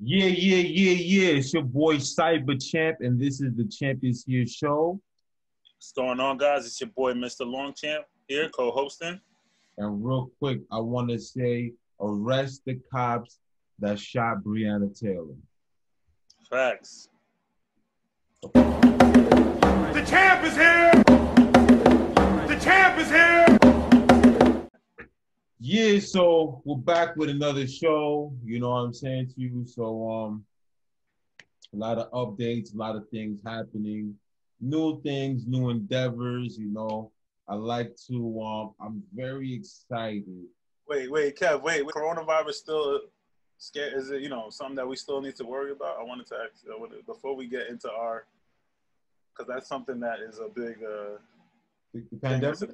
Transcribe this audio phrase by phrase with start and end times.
[0.00, 1.38] Yeah, yeah, yeah, yeah.
[1.38, 5.00] It's your boy Cyber Champ, and this is the Champ is Here show.
[5.76, 6.66] What's going on, guys?
[6.66, 7.40] It's your boy, Mr.
[7.40, 9.20] Longchamp, here, co-hosting.
[9.76, 13.40] And real quick, I want to say, arrest the cops
[13.80, 15.34] that shot Breonna Taylor.
[16.48, 17.08] Facts.
[18.42, 20.92] The champ is here!
[22.46, 23.87] The champ is here!
[25.60, 28.32] Yeah, so we're back with another show.
[28.44, 29.66] You know what I'm saying to you.
[29.66, 30.44] So um
[31.74, 34.14] a lot of updates, a lot of things happening,
[34.60, 37.10] new things, new endeavors, you know.
[37.48, 40.44] I like to um I'm very excited.
[40.88, 41.84] Wait, wait, Kev, wait.
[41.86, 43.00] Coronavirus still
[43.58, 43.94] scared?
[43.94, 45.98] Is it you know something that we still need to worry about?
[45.98, 48.26] I wanted to ask uh, before we get into our
[49.32, 51.18] because that's something that is a big uh
[51.92, 52.70] the pandemic.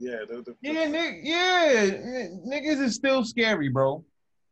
[0.00, 4.04] Yeah the, the, Yeah, nigg- yeah, n- niggas is still scary, bro.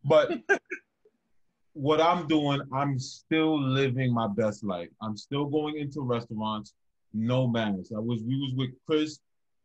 [0.04, 0.30] But
[1.72, 4.88] what I'm doing, I'm still living my best life.
[5.02, 6.72] I'm still going into restaurants,
[7.12, 7.90] no mask.
[7.96, 9.18] I was we was with Chris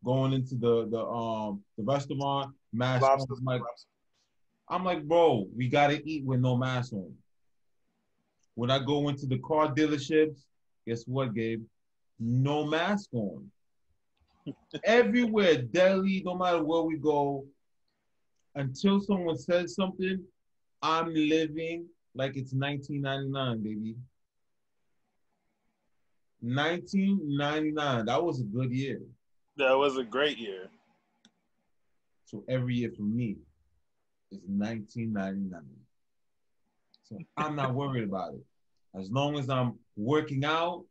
[0.03, 3.03] going into the the um the restaurant, mask.
[3.03, 3.19] on.
[3.37, 3.61] I'm like.
[4.69, 7.13] I'm like, bro, we gotta eat with no mask on.
[8.55, 10.39] When I go into the car dealerships,
[10.87, 11.63] guess what, Gabe?
[12.17, 13.51] No mask on.
[14.83, 17.45] Everywhere, Delhi, no matter where we go,
[18.55, 20.23] until someone says something,
[20.81, 23.95] I'm living like it's 1999, baby.
[26.41, 28.05] 1999.
[28.05, 29.01] That was a good year.
[29.57, 30.69] That was a great year.
[32.25, 33.37] So every year for me
[34.31, 35.61] is 1999.
[37.03, 38.43] So I'm not worried about it.
[38.95, 40.85] As long as I'm working out,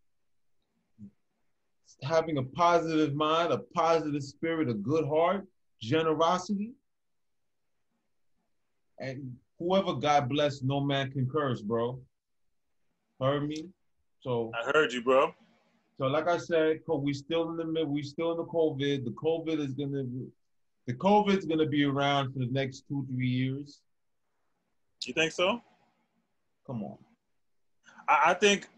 [2.03, 5.47] having a positive mind, a positive spirit, a good heart,
[5.81, 6.73] generosity,
[8.99, 12.01] and whoever God bless, no man can curse, bro.
[13.21, 13.69] Heard me?
[14.21, 15.35] So I heard you, bro.
[15.99, 19.05] so like I said, we still in the mid, we still in the COVID.
[19.05, 20.05] The COVID is gonna,
[20.87, 23.81] the COVID's gonna be around for the next two three years.
[25.05, 25.61] You think so?
[26.67, 26.97] Come on.
[28.09, 28.69] I, I think,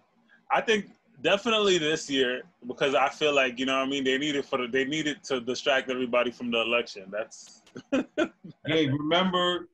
[0.50, 0.86] I think
[1.24, 4.04] definitely this year because I feel like you know what I mean.
[4.04, 7.10] They need it for the, they need it to distract everybody from the election.
[7.10, 7.62] That's
[8.66, 9.68] Hey, remember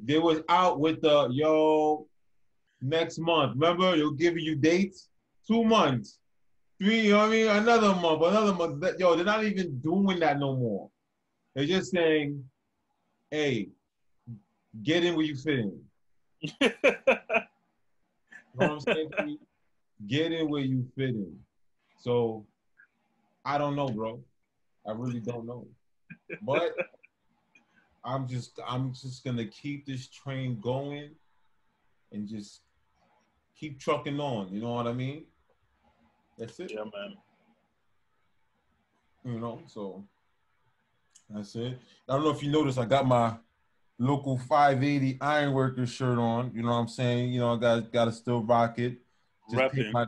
[0.00, 2.08] they was out with the yo
[2.82, 3.52] next month.
[3.52, 5.08] Remember they'll give you dates,
[5.46, 6.18] two months,
[6.82, 7.02] three.
[7.02, 7.46] You know what I mean?
[7.48, 8.80] Another month, another month.
[8.80, 10.90] That- Yo, they're not even doing that no more.
[11.54, 12.42] They're just saying,
[13.30, 13.68] "Hey,
[14.82, 15.80] get in where you fit in."
[18.56, 19.38] You know what I'm saying?
[20.06, 21.36] Get in where you fit in.
[21.98, 22.46] So
[23.44, 24.20] I don't know, bro.
[24.86, 25.66] I really don't know.
[26.42, 26.74] But
[28.04, 31.10] I'm just I'm just gonna keep this train going
[32.12, 32.60] and just
[33.58, 34.52] keep trucking on.
[34.52, 35.24] You know what I mean?
[36.38, 36.72] That's it.
[36.72, 37.16] yeah, man.
[39.24, 40.04] You know, so
[41.30, 41.78] that's it.
[42.08, 43.34] I don't know if you noticed, I got my
[43.98, 46.52] local 580 Ironworkers shirt on.
[46.54, 47.32] You know what I'm saying?
[47.32, 48.98] You know, I got gotta still rock it.
[49.50, 50.06] Just pay my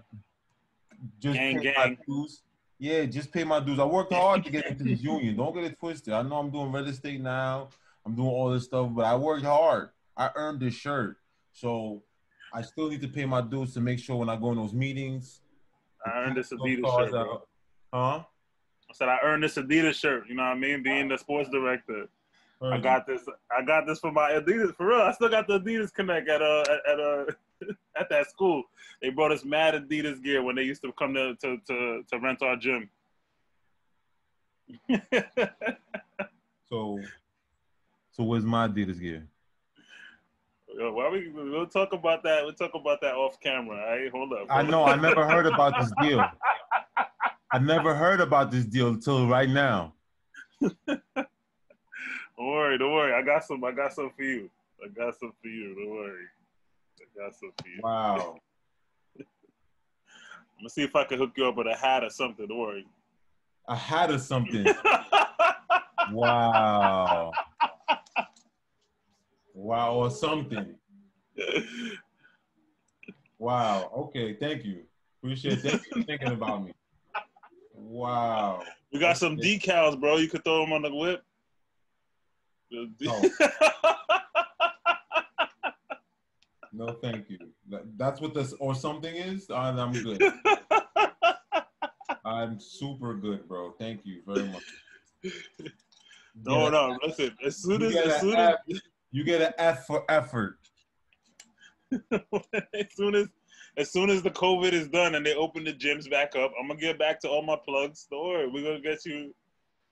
[1.19, 2.42] just Gang, pay my dues.
[2.78, 3.78] Yeah, just pay my dues.
[3.78, 5.36] I worked hard to get into this union.
[5.36, 6.14] Don't get it twisted.
[6.14, 7.69] I know I'm doing real estate now.
[8.04, 9.91] I'm doing all this stuff, but I worked hard.
[10.16, 11.16] I earned this shirt.
[11.52, 12.02] So
[12.52, 14.72] I still need to pay my dues to make sure when I go in those
[14.72, 15.41] meetings.
[16.04, 17.20] I earned this Adidas shirt, bro.
[17.20, 17.48] out.
[17.92, 18.25] Huh?
[18.88, 20.25] I said I earned this Adidas shirt.
[20.28, 20.82] You know what I mean?
[20.82, 22.08] Being the sports director,
[22.62, 23.22] I got this.
[23.56, 25.00] I got this for my Adidas for real.
[25.00, 27.25] I still got the Adidas Connect at uh at, uh
[28.00, 28.65] at that school.
[29.03, 32.19] They brought us mad Adidas gear when they used to come to to to, to
[32.19, 32.89] rent our gym.
[36.69, 37.00] So,
[38.11, 39.27] so where's my Adidas gear?
[40.77, 42.44] Yo, Why we we'll talk about that.
[42.44, 43.77] We'll talk about that off camera.
[43.77, 44.47] All right, hold up.
[44.50, 44.84] I know.
[44.84, 46.25] I never heard about this deal.
[47.53, 49.94] I never heard about this deal until right now.
[52.36, 53.14] Don't worry, don't worry.
[53.14, 53.62] I got some.
[53.64, 54.50] I got some for you.
[54.84, 55.74] I got some for you.
[55.74, 56.24] Don't worry.
[57.00, 57.80] I got some for you.
[57.82, 58.38] Wow.
[59.19, 59.25] I'm
[60.61, 62.46] gonna see if I can hook you up with a hat or something.
[62.46, 62.87] Don't worry.
[63.69, 64.66] A hat or something.
[66.12, 67.32] Wow.
[69.55, 70.75] Wow, or something.
[73.38, 73.90] Wow.
[73.96, 74.34] Okay.
[74.34, 74.82] Thank you.
[75.22, 75.70] Appreciate it.
[75.70, 76.72] Thank you for thinking about me.
[77.75, 78.62] Wow.
[78.93, 80.16] we got some decals, bro.
[80.16, 81.22] You could throw them on the whip.
[82.70, 82.88] De-
[86.72, 87.38] No, thank you.
[87.70, 89.48] That- That's what this or something is.
[89.50, 90.22] I'm good.
[92.24, 93.72] I'm super good, bro.
[93.78, 94.62] Thank you very much.
[96.44, 96.68] no, Yeah.
[96.70, 96.98] no.
[97.02, 98.80] Listen, as soon as, as soon as, F,
[99.12, 100.58] you get an F for effort.
[101.92, 103.28] as soon as
[103.78, 106.66] as soon as the COVID is done and they open the gyms back up, I'm
[106.68, 108.06] gonna get back to all my plugs.
[108.10, 109.34] Don't worry, we're gonna get you,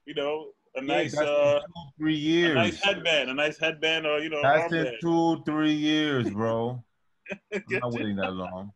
[0.06, 1.66] you know, a nice uh two,
[1.98, 2.56] three years.
[2.56, 6.82] A nice headband, a nice headband or you know, that's in two, three years, bro.
[7.54, 8.72] I'm not waiting that long.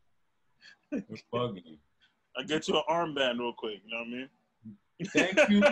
[0.92, 1.78] It's bugging.
[2.36, 4.28] I get you an armband real quick, you know what I mean?
[5.12, 5.62] Thank you.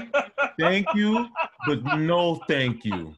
[0.58, 1.28] Thank you,
[1.67, 3.14] but no thank you.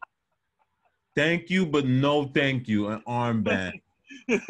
[1.17, 2.89] Thank you, but no thank you.
[2.89, 3.73] An armband.
[4.29, 4.43] How am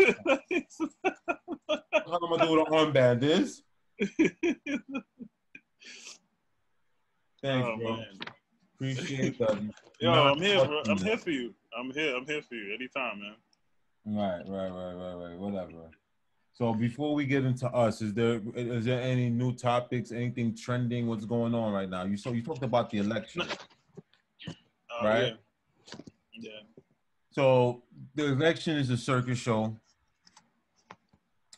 [1.74, 3.20] I gonna do with an armband?
[3.20, 3.62] This?
[7.42, 7.96] Thanks, Oh, bro.
[7.96, 8.17] man.
[8.80, 9.60] Appreciate that.
[10.00, 10.82] Yo, Not I'm here, bro.
[10.88, 11.52] I'm here for you.
[11.76, 12.16] I'm here.
[12.16, 13.34] I'm here for you anytime, man.
[14.06, 15.38] Right, right, right, right, right.
[15.38, 15.90] Whatever.
[16.52, 21.08] So before we get into us, is there is there any new topics, anything trending?
[21.08, 22.04] What's going on right now?
[22.04, 23.42] You so you talked about the election.
[23.42, 23.46] Uh,
[25.00, 25.36] Right.
[26.32, 26.50] Yeah.
[26.50, 26.60] yeah.
[27.30, 27.84] So
[28.16, 29.76] the election is a circus show.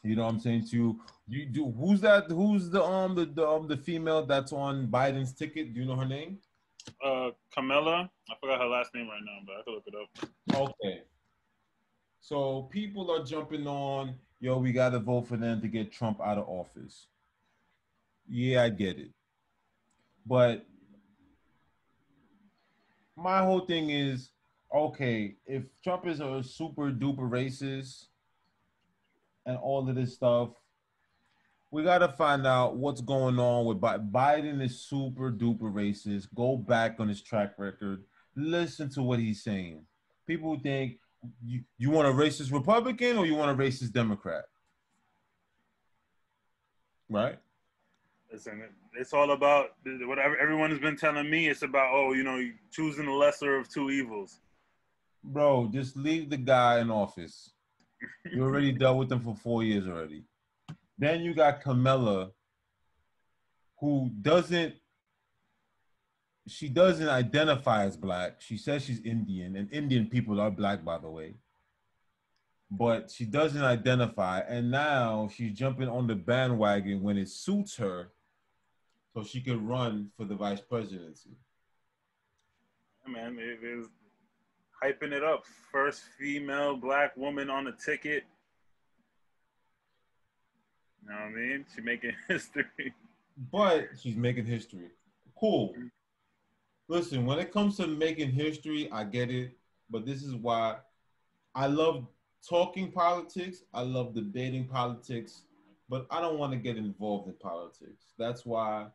[0.03, 1.01] You know what I'm saying to you.
[1.27, 2.31] You do who's that?
[2.31, 5.73] Who's the um the, the um the female that's on Biden's ticket?
[5.73, 6.39] Do you know her name?
[7.05, 8.11] Uh, Camilla.
[8.29, 10.71] I forgot her last name right now, but I can look it up.
[10.83, 11.03] Okay.
[12.21, 16.39] So people are jumping on, yo, we gotta vote for them to get Trump out
[16.39, 17.07] of office.
[18.29, 19.11] Yeah, I get it.
[20.27, 20.67] But
[23.17, 24.31] my whole thing is
[24.73, 28.07] okay, if Trump is a super duper racist
[29.47, 30.51] and all of this stuff,
[31.71, 34.11] we got to find out what's going on with Biden.
[34.11, 36.29] Biden is super duper racist.
[36.35, 38.05] Go back on his track record.
[38.35, 39.85] Listen to what he's saying.
[40.27, 40.99] People think
[41.45, 44.45] you, you want a racist Republican or you want a racist Democrat.
[47.09, 47.39] Right?
[48.33, 48.63] Listen,
[48.95, 51.49] it's all about whatever everyone has been telling me.
[51.49, 52.41] It's about oh, you know,
[52.71, 54.41] choosing the lesser of two evils.
[55.23, 57.51] Bro, just leave the guy in office.
[58.33, 60.25] You already dealt with him for four years already.
[61.01, 62.31] Then you got Camilla,
[63.79, 64.75] who doesn't
[66.47, 68.41] she doesn't identify as black.
[68.41, 71.37] She says she's Indian, and Indian people are black, by the way.
[72.71, 78.13] But she doesn't identify, and now she's jumping on the bandwagon when it suits her,
[79.15, 81.31] so she can run for the vice presidency.
[83.09, 83.87] Man, it is
[84.85, 85.45] hyping it up.
[85.73, 88.25] First female black woman on the ticket.
[91.03, 91.67] You know what I mean?
[91.75, 92.95] She's making history.
[93.51, 94.91] but she's making history.
[95.39, 95.75] Cool.
[96.89, 99.57] Listen, when it comes to making history, I get it,
[99.89, 100.77] but this is why
[101.55, 102.07] I love
[102.49, 103.63] talking politics.
[103.73, 105.43] I love debating politics,
[105.89, 108.07] but I don't want to get involved in politics.
[108.19, 108.87] That's why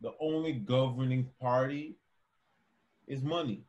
[0.00, 1.96] the only governing party
[3.06, 3.62] is money.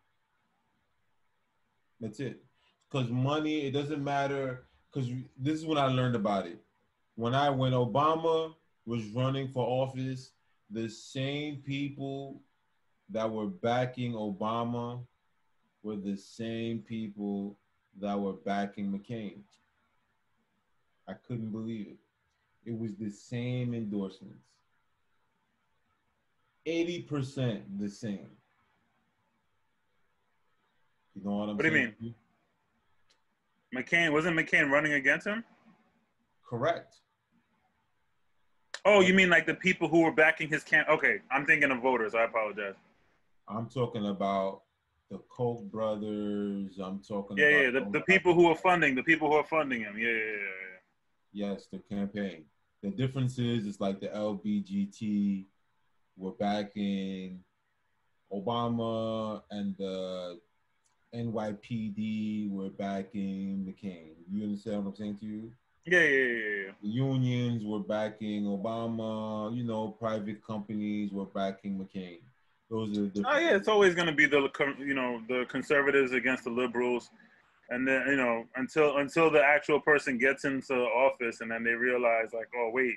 [1.99, 2.43] That's it.
[2.89, 4.65] Because money, it doesn't matter.
[4.91, 6.59] Because this is when I learned about it.
[7.21, 8.55] When I when Obama
[8.87, 10.31] was running for office,
[10.71, 12.41] the same people
[13.11, 15.05] that were backing Obama
[15.83, 17.59] were the same people
[17.99, 19.41] that were backing McCain.
[21.07, 21.99] I couldn't believe it.
[22.71, 24.47] It was the same endorsements.
[26.65, 28.31] 80% the same.
[31.13, 32.15] You know what I'm What do you mean?
[33.75, 35.43] McCain wasn't McCain running against him?
[36.49, 36.95] Correct.
[38.83, 40.89] Oh, you mean like the people who were backing his camp?
[40.89, 42.15] Okay, I'm thinking of voters.
[42.15, 42.75] I apologize.
[43.47, 44.61] I'm talking about
[45.11, 46.79] the Koch brothers.
[46.81, 49.81] I'm talking Yeah, yeah, the, the people who are funding, the people who are funding
[49.81, 49.97] him.
[49.97, 50.31] Yeah, yeah, yeah.
[51.33, 51.49] yeah.
[51.51, 52.45] Yes, the campaign.
[52.81, 55.45] The difference is it's like the LBGT
[56.17, 57.43] were backing
[58.33, 60.39] Obama and the
[61.13, 64.13] NYPD were backing McCain.
[64.29, 65.51] You understand what I'm saying to you?
[65.85, 66.71] Yeah, yeah, yeah, yeah, yeah.
[66.81, 69.55] The unions were backing Obama.
[69.55, 72.19] You know, private companies were backing McCain.
[72.69, 76.13] Those are the Oh yeah, it's always going to be the you know the conservatives
[76.13, 77.09] against the liberals,
[77.69, 81.73] and then you know until until the actual person gets into office, and then they
[81.73, 82.95] realize like, oh wait,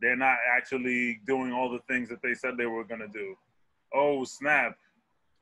[0.00, 3.34] they're not actually doing all the things that they said they were going to do.
[3.94, 4.76] Oh snap,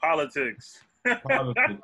[0.00, 0.79] politics.
[1.26, 1.81] politics.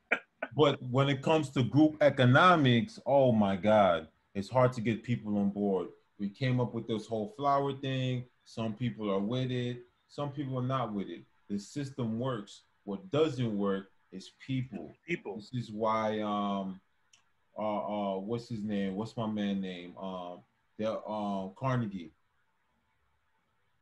[0.56, 5.38] but when it comes to group economics, oh my God, it's hard to get people
[5.38, 5.88] on board.
[6.18, 8.24] We came up with this whole flower thing.
[8.44, 11.22] Some people are with it, some people are not with it.
[11.48, 12.62] The system works.
[12.84, 14.94] What doesn't work is people.
[15.06, 15.36] People.
[15.36, 16.80] This is why um
[17.58, 18.94] uh uh what's his name?
[18.94, 19.96] What's my man name?
[19.98, 20.40] Um
[20.78, 22.12] Dale um Carnegie.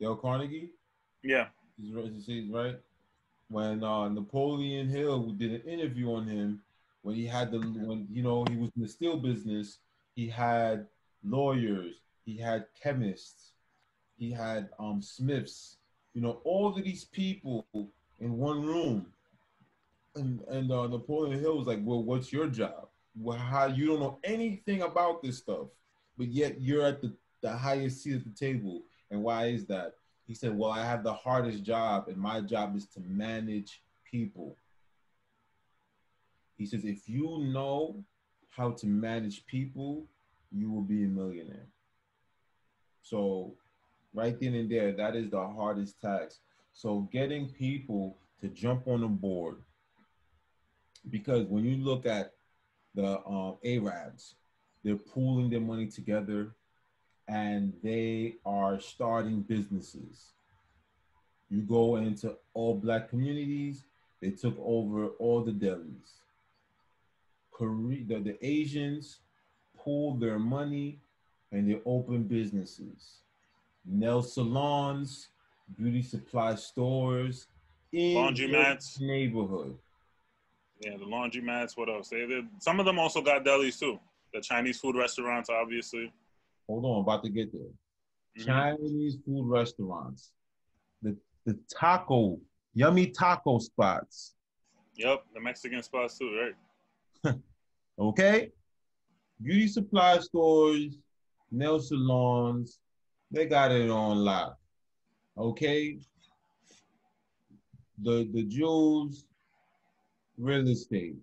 [0.01, 0.71] Dale Carnegie?
[1.23, 1.47] Yeah.
[1.81, 2.77] He's right?
[3.49, 6.63] When uh, Napoleon Hill did an interview on him,
[7.03, 9.79] when he had the when you know he was in the steel business,
[10.15, 10.87] he had
[11.25, 13.53] lawyers, he had chemists,
[14.19, 15.77] he had um smiths,
[16.15, 17.67] you know, all of these people
[18.21, 19.07] in one room.
[20.15, 22.89] And and uh, Napoleon Hill was like, "Well, what's your job?
[23.19, 25.69] Well, how you don't know anything about this stuff,
[26.19, 28.83] but yet you're at the the highest seat at the table.
[29.11, 29.95] And why is that?
[30.27, 34.57] He said, Well, I have the hardest job, and my job is to manage people.
[36.57, 38.03] He says, If you know
[38.57, 40.05] how to manage people,
[40.51, 41.67] you will be a millionaire.
[43.03, 43.55] So,
[44.15, 46.39] right then and there, that is the hardest task.
[46.75, 49.57] So, getting people to jump on the board,
[51.11, 52.33] because when you look at
[52.95, 54.35] the um, Arabs,
[54.85, 56.55] they're pooling their money together
[57.29, 60.33] and they are starting businesses.
[61.51, 63.85] You go into all black communities,
[64.21, 66.22] they took over all the delis.
[67.63, 69.21] Korea, the, the Asians
[69.79, 70.99] pooled their money
[71.53, 73.21] and they opened businesses.
[73.87, 75.29] Nail salons,
[75.77, 77.47] beauty supply stores,
[77.93, 79.77] in laundromats neighborhood.
[80.81, 81.77] Yeah, the laundromats.
[81.77, 82.09] What else?
[82.09, 84.01] They, they, some of them also got delis too.
[84.35, 86.13] The Chinese food restaurants, obviously.
[86.67, 87.63] Hold on, I'm about to get there.
[87.63, 88.45] Mm-hmm.
[88.45, 90.33] Chinese food restaurants,
[91.01, 92.41] the the taco,
[92.75, 94.35] yummy taco spots.
[94.97, 96.53] Yep, the Mexican spots too,
[97.25, 97.37] right?
[98.09, 98.51] okay.
[99.43, 100.99] Beauty supply stores,
[101.51, 102.79] nail salons,
[103.31, 104.57] they got it on lock.
[105.37, 105.99] Okay.
[108.03, 109.27] The the Jews,
[110.39, 111.17] real estate,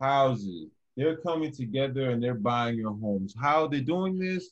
[0.00, 3.34] houses, they're coming together and they're buying your homes.
[3.40, 4.50] How they're they doing this?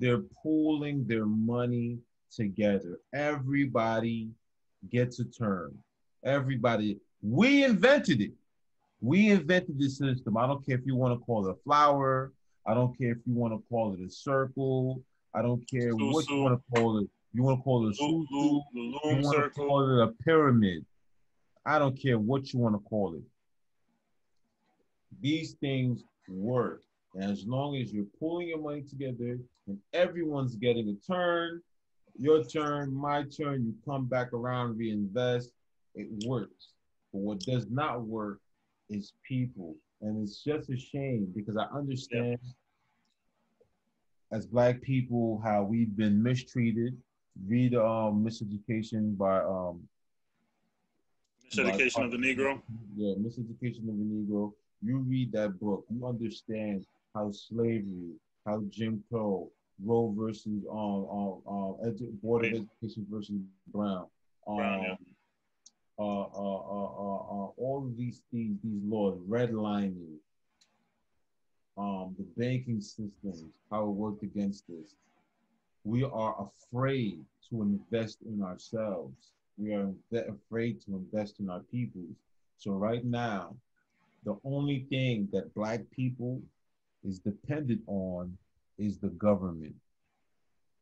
[0.00, 1.98] They're pooling their money
[2.34, 2.98] together.
[3.14, 4.30] Everybody
[4.90, 5.76] gets a turn.
[6.24, 6.98] Everybody.
[7.22, 8.32] We invented it.
[9.04, 10.36] We invented this system.
[10.36, 12.32] I don't care if you want to call it a flower.
[12.66, 15.02] I don't care if you want to call it a circle.
[15.34, 17.08] I don't care what you want to call it.
[17.32, 18.62] You want to call it a susu.
[18.72, 20.86] You want to call it a pyramid.
[21.66, 23.22] I don't care what you want to call it
[25.20, 26.82] these things work.
[27.14, 31.62] And as long as you're pulling your money together and everyone's getting a turn,
[32.16, 35.50] your turn, my turn, you come back around, reinvest,
[35.94, 36.68] it works.
[37.12, 38.40] But what does not work
[38.90, 39.76] is people.
[40.00, 42.38] And it's just a shame because I understand
[44.32, 46.96] as black people how we've been mistreated.
[47.48, 49.80] Read um miseducation by um
[51.52, 52.60] Miseducation by, of the Negro.
[52.96, 54.52] Yeah, miseducation of the Negro
[54.84, 58.12] you read that book, you understand how slavery,
[58.46, 59.50] how Jim Crow,
[59.82, 63.36] Roe versus um um, um edu- Board of Education versus
[63.72, 64.06] Brown,
[64.46, 64.92] um, Brown yeah.
[64.92, 64.96] uh, uh, uh, uh, uh,
[65.96, 70.16] all of these these these laws, redlining,
[71.76, 74.94] um, the banking systems, how it worked against us.
[75.84, 79.32] We are afraid to invest in ourselves.
[79.58, 82.16] We are afraid to invest in our peoples.
[82.58, 83.54] So right now,
[84.24, 86.40] the only thing that black people
[87.06, 88.36] is dependent on
[88.78, 89.74] is the government.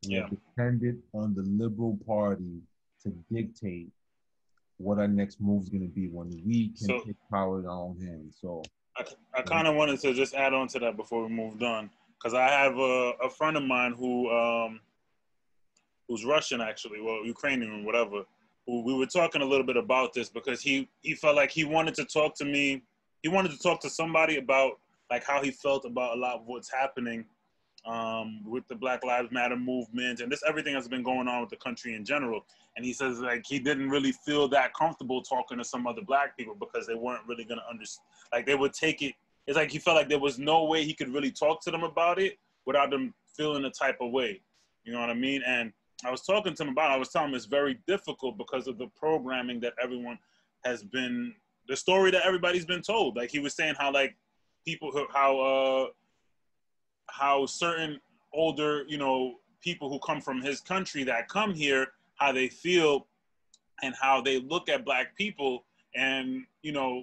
[0.07, 2.61] We're dependent on the liberal party
[3.03, 3.89] to dictate
[4.83, 7.67] what our next move is going to be when we can so, take power in
[7.67, 8.39] our own hands.
[8.41, 8.63] So
[8.97, 11.91] I, I kind of wanted to just add on to that before we moved on
[12.19, 14.81] because I have a, a friend of mine who um,
[16.09, 18.25] who's Russian actually, well Ukrainian whatever.
[18.67, 21.65] Who we were talking a little bit about this because he he felt like he
[21.65, 22.83] wanted to talk to me
[23.23, 26.47] he wanted to talk to somebody about like how he felt about a lot of
[26.47, 27.25] what's happening
[27.85, 31.51] um, with the Black Lives Matter movement and this everything that's been going on with
[31.51, 32.45] the country in general.
[32.77, 36.37] And he says like he didn't really feel that comfortable talking to some other black
[36.37, 38.07] people because they weren't really gonna understand.
[38.33, 39.15] Like they would take it.
[39.47, 41.83] It's like he felt like there was no way he could really talk to them
[41.83, 44.41] about it without them feeling a type of way.
[44.85, 45.43] You know what I mean?
[45.47, 45.73] And
[46.05, 46.91] I was talking to him about.
[46.91, 46.95] It.
[46.95, 50.19] I was telling him it's very difficult because of the programming that everyone
[50.65, 51.35] has been
[51.69, 53.17] the story that everybody's been told.
[53.17, 54.17] Like he was saying how like
[54.65, 55.87] people how uh
[57.13, 58.01] how certain
[58.33, 63.07] older you know people who come from his country that come here how they feel
[63.83, 65.65] and how they look at black people
[65.95, 67.03] and you know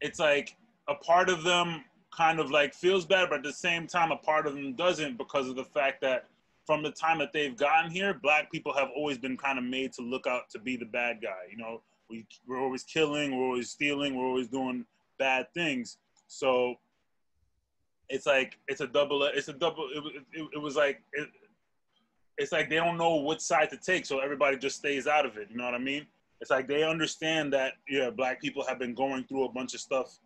[0.00, 0.56] it's like
[0.88, 1.84] a part of them
[2.16, 5.16] kind of like feels bad but at the same time a part of them doesn't
[5.16, 6.26] because of the fact that
[6.66, 9.92] from the time that they've gotten here black people have always been kind of made
[9.92, 11.80] to look out to be the bad guy you know
[12.12, 14.84] we, we're always killing, we're always stealing, we're always doing
[15.18, 15.96] bad things.
[16.28, 16.76] So
[18.08, 19.22] it's like it's a double.
[19.24, 19.88] It's a double.
[19.94, 21.28] It, it, it was like it,
[22.38, 25.36] it's like they don't know what side to take, so everybody just stays out of
[25.36, 25.48] it.
[25.50, 26.06] You know what I mean?
[26.42, 29.80] it's like they understand that yeah, black people have been going through a bunch of
[29.80, 30.18] stuff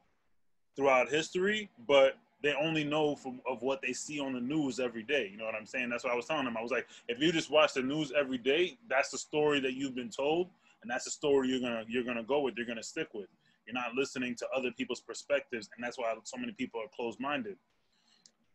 [0.74, 5.02] throughout history, but they only know from of what they see on the news every
[5.02, 5.28] day.
[5.30, 5.90] You know what I'm saying?
[5.90, 6.56] That's what I was telling them.
[6.56, 9.74] I was like, if you just watch the news every day, that's the story that
[9.74, 10.48] you've been told,
[10.80, 12.54] and that's the story you're gonna you're gonna go with.
[12.56, 13.28] You're gonna stick with.
[13.66, 17.20] You're not listening to other people's perspectives, and that's why so many people are closed
[17.20, 17.56] minded.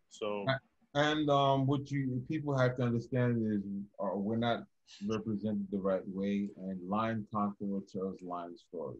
[0.09, 0.45] So.
[0.93, 3.61] And um, what you people have to understand is,
[3.97, 4.65] uh, we're not
[5.07, 8.97] represented the right way, and line conqueror tells line story.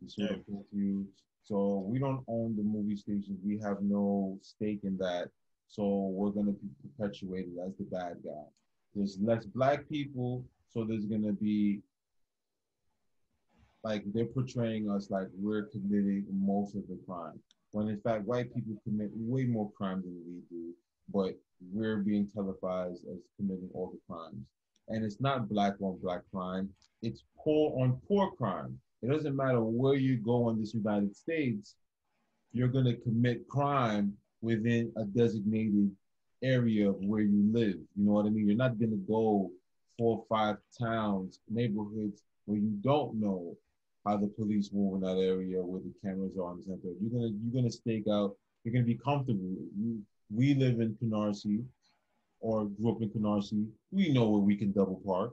[0.00, 0.36] You see yeah.
[0.46, 1.06] what
[1.44, 3.38] So we don't own the movie stations.
[3.44, 5.30] We have no stake in that.
[5.68, 8.46] So we're gonna be perpetuated as the bad guy.
[8.94, 11.80] There's less black people, so there's gonna be
[13.86, 17.38] like they're portraying us like we're committing most of the crime.
[17.70, 20.72] When in fact white people commit way more crime than we do,
[21.14, 21.38] but
[21.72, 24.44] we're being televised as committing all the crimes
[24.88, 26.68] and it's not black on black crime,
[27.02, 28.76] it's poor on poor crime.
[29.02, 31.76] It doesn't matter where you go in this United States,
[32.52, 35.92] you're going to commit crime within a designated
[36.42, 37.78] area of where you live.
[37.94, 38.48] You know what I mean?
[38.48, 39.50] You're not going to go
[39.96, 43.56] four or five towns, neighborhoods where you don't know
[44.06, 46.94] how the police move in that area, where the cameras are and center.
[47.00, 48.36] You're gonna you're gonna stake out.
[48.64, 49.54] You're gonna be comfortable.
[49.78, 51.64] You, we live in Canarsie
[52.40, 55.32] or grew up in Canarsie, we know where we can double park.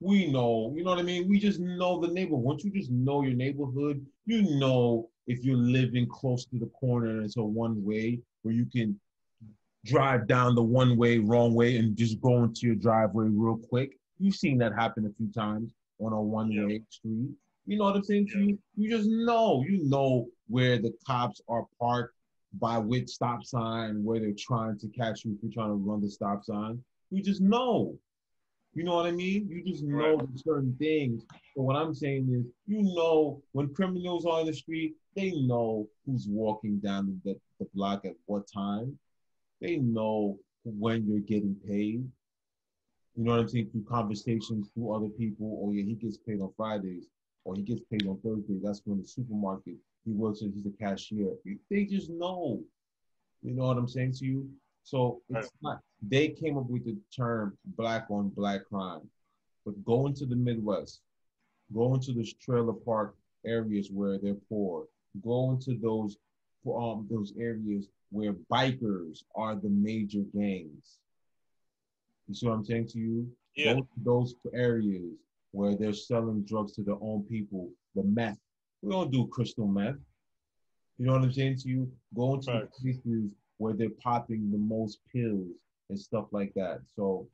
[0.00, 1.28] We know, you know what I mean?
[1.28, 2.44] We just know the neighborhood.
[2.44, 7.10] Once you just know your neighborhood, you know if you're living close to the corner
[7.10, 8.98] and it's a one way where you can
[9.84, 13.98] drive down the one way, wrong way, and just go into your driveway real quick.
[14.18, 17.30] You've seen that happen a few times on a one way street.
[17.66, 18.58] You know what I'm saying to you?
[18.76, 22.14] You just know, you know where the cops are parked
[22.60, 26.02] by which stop sign, where they're trying to catch you if you're trying to run
[26.02, 26.82] the stop sign.
[27.10, 27.96] You just know.
[28.74, 29.48] You know what I mean?
[29.48, 30.28] You just know right.
[30.36, 31.24] certain things.
[31.56, 35.88] But what I'm saying is, you know, when criminals are on the street, they know
[36.04, 38.98] who's walking down the, the block at what time.
[39.60, 42.04] They know when you're getting paid.
[43.16, 43.70] You know what I'm saying?
[43.70, 45.62] Through conversations through other people.
[45.64, 47.06] Oh yeah, he gets paid on Fridays,
[47.44, 48.58] or he gets paid on Thursday.
[48.62, 51.32] That's when the supermarket he works as he's a cashier.
[51.70, 52.62] They just know.
[53.42, 54.48] You know what I'm saying to you?
[54.82, 59.08] So it's not they came up with the term black on black crime.
[59.64, 61.00] But go into the Midwest,
[61.74, 64.86] go into those trailer park areas where they're poor,
[65.22, 66.16] go into those
[66.66, 70.98] um those areas where bikers are the major gangs.
[72.28, 73.30] You see what I'm saying to you?
[73.56, 73.74] Yeah.
[73.74, 75.12] Go to those areas
[75.54, 78.38] where they're selling drugs to their own people, the meth,
[78.82, 79.94] we don't do crystal meth.
[80.98, 81.90] You know what I'm saying to you?
[82.14, 82.72] Go into right.
[82.72, 85.46] places where they're popping the most pills
[85.90, 86.80] and stuff like that.
[86.96, 87.28] So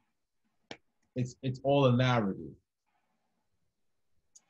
[1.17, 2.53] it's it's all a narrative.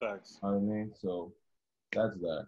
[0.01, 0.41] Facts.
[0.43, 0.93] You know what I mean?
[1.01, 1.33] So
[1.93, 2.47] that's that.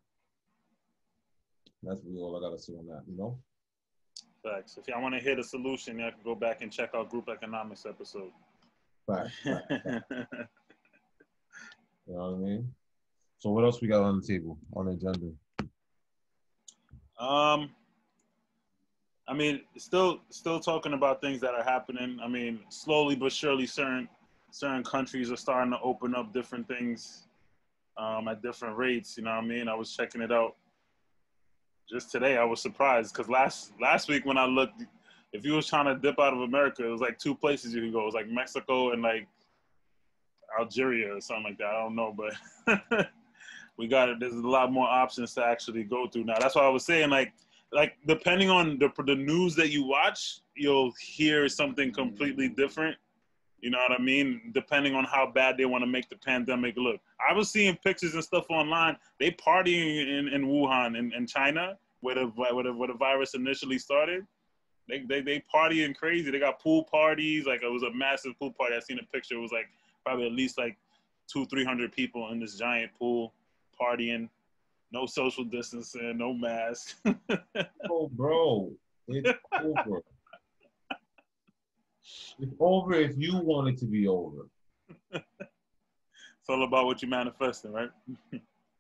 [1.85, 3.39] That's really all I gotta say on that, you know?
[4.43, 4.77] Facts.
[4.77, 7.29] If y'all want to hear the solution, y'all can go back and check out group
[7.29, 8.33] economics episode.
[9.07, 9.35] Facts.
[12.07, 12.73] You know what I mean?
[13.39, 15.33] So what else we got on the table on the agenda?
[17.19, 17.71] Um,
[19.29, 22.19] I mean, still still talking about things that are happening.
[22.23, 24.09] I mean, slowly but surely, certain
[24.51, 27.27] certain countries are starting to open up different things
[27.97, 29.17] um, at different rates.
[29.17, 29.69] You know what I mean?
[29.69, 30.57] I was checking it out
[31.89, 32.37] just today.
[32.37, 34.83] I was surprised because last last week when I looked,
[35.33, 37.83] if you was trying to dip out of America, it was like two places you
[37.83, 38.03] could go.
[38.03, 39.27] It was like Mexico and like
[40.59, 41.67] Algeria or something like that.
[41.67, 43.11] I don't know, but
[43.77, 44.21] we got it.
[44.21, 46.35] There's a lot more options to actually go through now.
[46.39, 47.33] That's why I was saying, like,
[47.73, 52.01] like depending on the the news that you watch, you'll hear something mm-hmm.
[52.01, 52.97] completely different.
[53.61, 54.51] You know what I mean?
[54.53, 57.01] Depending on how bad they want to make the pandemic look.
[57.27, 58.97] I was seeing pictures and stuff online.
[59.21, 63.35] They partying in, in Wuhan in, in China where the, where, the, where the virus
[63.35, 64.27] initially started.
[64.89, 66.31] They, they they partying crazy.
[66.31, 67.47] They got pool parties.
[67.47, 68.75] Like it was a massive pool party.
[68.77, 69.37] I seen a picture.
[69.37, 69.69] It was like
[70.05, 70.77] probably at least like
[71.33, 73.33] two, three hundred people in this giant pool
[73.81, 74.29] partying,
[74.93, 76.97] no social distancing, no mask.
[77.91, 78.73] oh, bro,
[79.09, 80.03] it's over.
[82.39, 84.49] It's over if you want it to be over.
[85.13, 85.23] it's
[86.49, 87.91] all about what you're manifesting, right?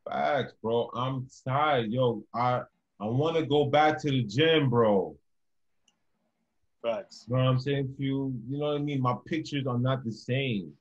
[0.08, 0.90] Facts, bro.
[0.94, 2.24] I'm tired, yo.
[2.35, 2.62] I
[3.00, 5.16] I want to go back to the gym, bro.
[6.82, 7.26] Facts.
[7.28, 8.35] You know what I'm saying to you?
[8.48, 9.00] You know what I mean?
[9.00, 10.72] My pictures are not the same.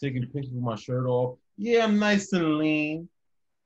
[0.00, 1.38] Taking pictures with my shirt off.
[1.56, 3.08] Yeah, I'm nice and lean.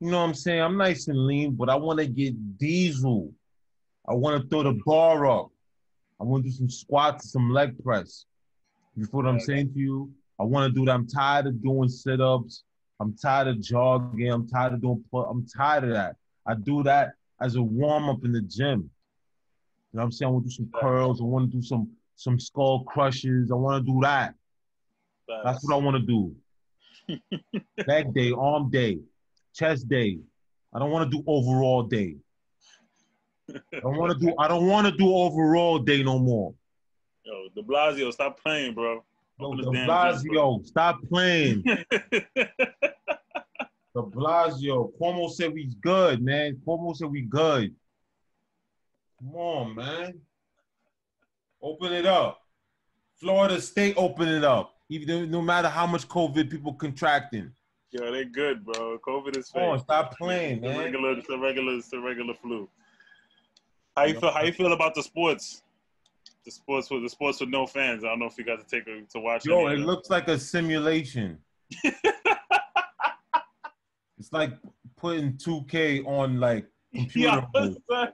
[0.01, 0.61] You know what I'm saying?
[0.61, 3.33] I'm nice and lean, but I want to get diesel.
[4.09, 5.51] I want to throw the bar up.
[6.21, 8.27] I want to do some squats, some leg press.
[8.97, 10.13] You feel what I'm saying to you?
[10.39, 10.93] I want to do that.
[10.93, 12.65] I'm tired of doing sit-ups
[13.01, 14.31] I'm tired of jogging.
[14.31, 15.05] I'm tired of doing.
[15.13, 16.17] I'm tired of that.
[16.47, 18.91] I do that as a warm up in the gym.
[19.93, 20.29] You know what I'm saying?
[20.29, 21.21] I want to do some curls.
[21.21, 23.51] I want to do some some skull crushes.
[23.51, 24.35] I want to do that.
[25.29, 26.35] That's what I want to do.
[27.87, 28.99] Leg day, arm day,
[29.55, 30.19] chest day.
[30.75, 32.17] I don't want to do overall day.
[33.51, 34.35] I don't want to do.
[34.39, 36.55] I don't want to do overall day no more.
[37.25, 39.05] Yo, De Blasio, stop playing, bro.
[39.41, 41.63] Yo, De Blasio, stop playing.
[43.95, 46.61] De Blasio, Cuomo said we good, man.
[46.67, 47.75] Cuomo said we good.
[49.19, 50.21] Come on, man.
[51.63, 52.41] Open it up.
[53.17, 54.74] Florida State, open it up.
[54.89, 57.51] Even no matter how much COVID people contracting.
[57.91, 58.99] Yo, they good, bro.
[58.99, 59.63] COVID is fake.
[59.63, 60.81] On, stop playing, it's man.
[60.81, 62.69] A regular, it's a regular, it's a regular flu.
[63.97, 64.33] How you feel?
[64.33, 65.63] How you feel about the sports?
[66.45, 68.05] The sports with the sports with no fans.
[68.05, 69.47] I don't know if you got to take a, to watch.
[69.47, 71.39] Yo, it looks like a simulation.
[71.85, 72.03] it's
[74.33, 74.53] like
[74.97, 77.47] putting 2K on like computer.
[77.91, 78.07] Yeah,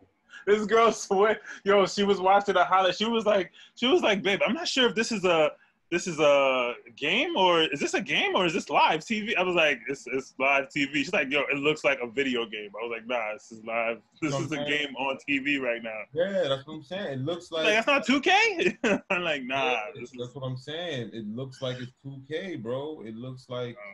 [0.46, 2.96] this girl swear, yo, she was watching the highlight.
[2.96, 5.50] She was like, she was like, babe, I'm not sure if this is a
[5.90, 9.36] this is a game or is this a game or is this live TV?
[9.36, 10.94] I was like, it's, it's live TV.
[10.94, 12.70] She's like, yo, it looks like a video game.
[12.80, 13.98] I was like, nah, this is live.
[14.22, 16.00] This is a game on TV right now.
[16.12, 17.12] Yeah, that's what I'm saying.
[17.12, 19.02] It looks like, like that's not 2K.
[19.10, 19.72] I'm like, nah.
[19.72, 21.10] Yeah, that's what I'm saying.
[21.12, 23.02] It looks like it's 2K, bro.
[23.04, 23.90] It looks like, oh.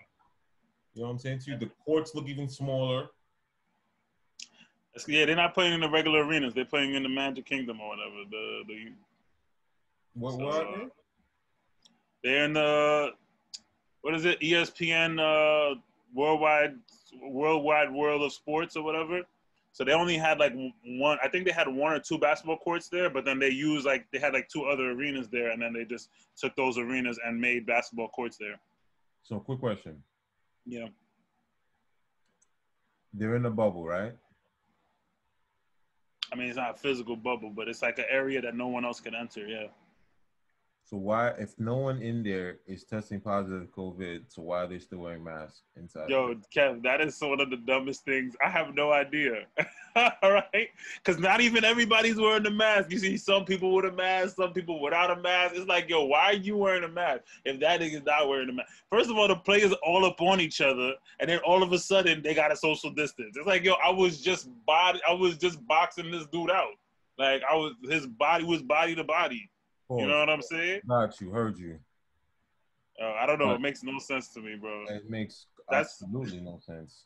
[0.94, 1.58] you know what I'm saying to you.
[1.58, 3.08] The courts look even smaller.
[5.06, 6.52] Yeah, they're not playing in the regular arenas.
[6.54, 8.16] They're playing in the Magic Kingdom or whatever.
[8.30, 8.92] The the.
[10.14, 10.90] What so, what?
[12.22, 13.10] They're in the
[14.02, 14.40] what is it?
[14.40, 15.78] ESPN uh,
[16.14, 16.74] worldwide
[17.22, 19.22] worldwide world of sports or whatever.
[19.72, 21.18] So they only had like one.
[21.22, 24.06] I think they had one or two basketball courts there, but then they used like
[24.10, 27.38] they had like two other arenas there, and then they just took those arenas and
[27.38, 28.58] made basketball courts there.
[29.22, 30.02] So, quick question.
[30.64, 30.86] Yeah.
[33.12, 34.14] They're in a bubble, right?
[36.32, 38.84] I mean, it's not a physical bubble, but it's like an area that no one
[38.84, 39.46] else can enter.
[39.46, 39.66] Yeah.
[40.88, 44.78] So why, if no one in there is testing positive COVID, so why are they
[44.78, 46.08] still wearing masks inside?
[46.08, 48.36] Yo, Kev, that is one of the dumbest things.
[48.44, 49.46] I have no idea.
[50.22, 50.68] All right,
[51.04, 52.92] because not even everybody's wearing a mask.
[52.92, 55.56] You see some people with a mask, some people without a mask.
[55.56, 58.52] It's like, yo, why are you wearing a mask if that nigga's not wearing a
[58.52, 58.70] mask?
[58.88, 61.80] First of all, the players all up on each other, and then all of a
[61.80, 63.36] sudden they got a social distance.
[63.36, 66.74] It's like, yo, I was just body, I was just boxing this dude out.
[67.18, 69.50] Like I was, his body was body to body.
[69.88, 70.00] Pause.
[70.00, 70.80] You know what I'm saying?
[70.88, 71.30] Got you.
[71.30, 71.78] Heard you.
[73.00, 73.46] Uh, I don't know.
[73.46, 74.84] But it makes no sense to me, bro.
[74.88, 77.04] It makes That's, absolutely no sense.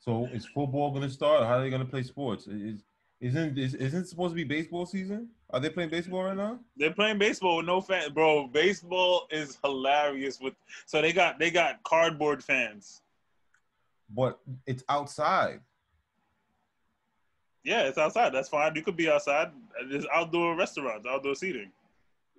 [0.00, 1.44] So is football going to start?
[1.44, 2.46] How are they going to play sports?
[2.46, 2.84] Is
[3.20, 5.28] isn't is, isn't it supposed to be baseball season?
[5.50, 6.58] Are they playing baseball right now?
[6.76, 8.48] They're playing baseball with no fans, bro.
[8.48, 10.40] Baseball is hilarious.
[10.40, 13.00] With so they got they got cardboard fans.
[14.10, 15.60] But it's outside.
[17.64, 18.32] Yeah, it's outside.
[18.34, 18.76] That's fine.
[18.76, 19.50] You could be outside.
[19.90, 21.72] There's outdoor restaurants, outdoor seating.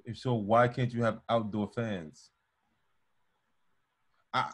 [0.05, 2.29] If So why can't you have outdoor fans?
[4.33, 4.51] I,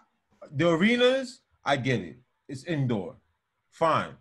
[0.56, 2.18] the arenas, I get it.
[2.48, 3.16] It's indoor,
[3.70, 4.14] fine,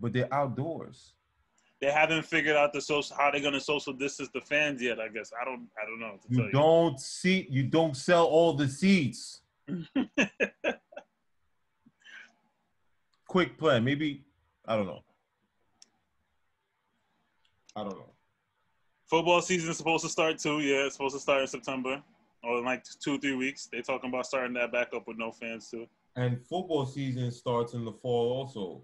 [0.00, 1.12] but they're outdoors.
[1.80, 5.00] They haven't figured out the social how they're gonna social distance the fans yet.
[5.00, 5.68] I guess I don't.
[5.80, 6.18] I don't know.
[6.28, 7.46] you don't see.
[7.50, 9.40] You don't sell all the seats.
[13.26, 13.82] Quick plan.
[13.84, 14.24] Maybe
[14.66, 15.02] I don't know.
[17.74, 18.12] I don't know.
[19.12, 20.60] Football season is supposed to start too.
[20.60, 22.02] Yeah, it's supposed to start in September
[22.42, 23.68] or in like two, three weeks.
[23.70, 25.86] They talking about starting that back up with no fans too.
[26.16, 28.80] And football season starts in the fall also.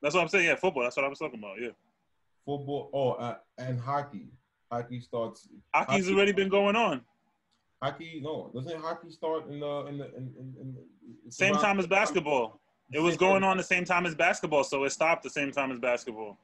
[0.00, 0.46] That's what I'm saying.
[0.46, 0.84] Yeah, football.
[0.84, 1.60] That's what I was talking about.
[1.60, 1.70] Yeah.
[2.44, 2.90] Football.
[2.94, 4.28] Oh, uh, and hockey.
[4.70, 5.48] Hockey starts.
[5.74, 7.00] Hockey's hockey, already been going on.
[7.82, 10.76] Hockey, no, doesn't hockey start in the in the in, in,
[11.24, 12.60] in same time as basketball?
[12.92, 15.72] It was going on the same time as basketball, so it stopped the same time
[15.72, 16.38] as basketball.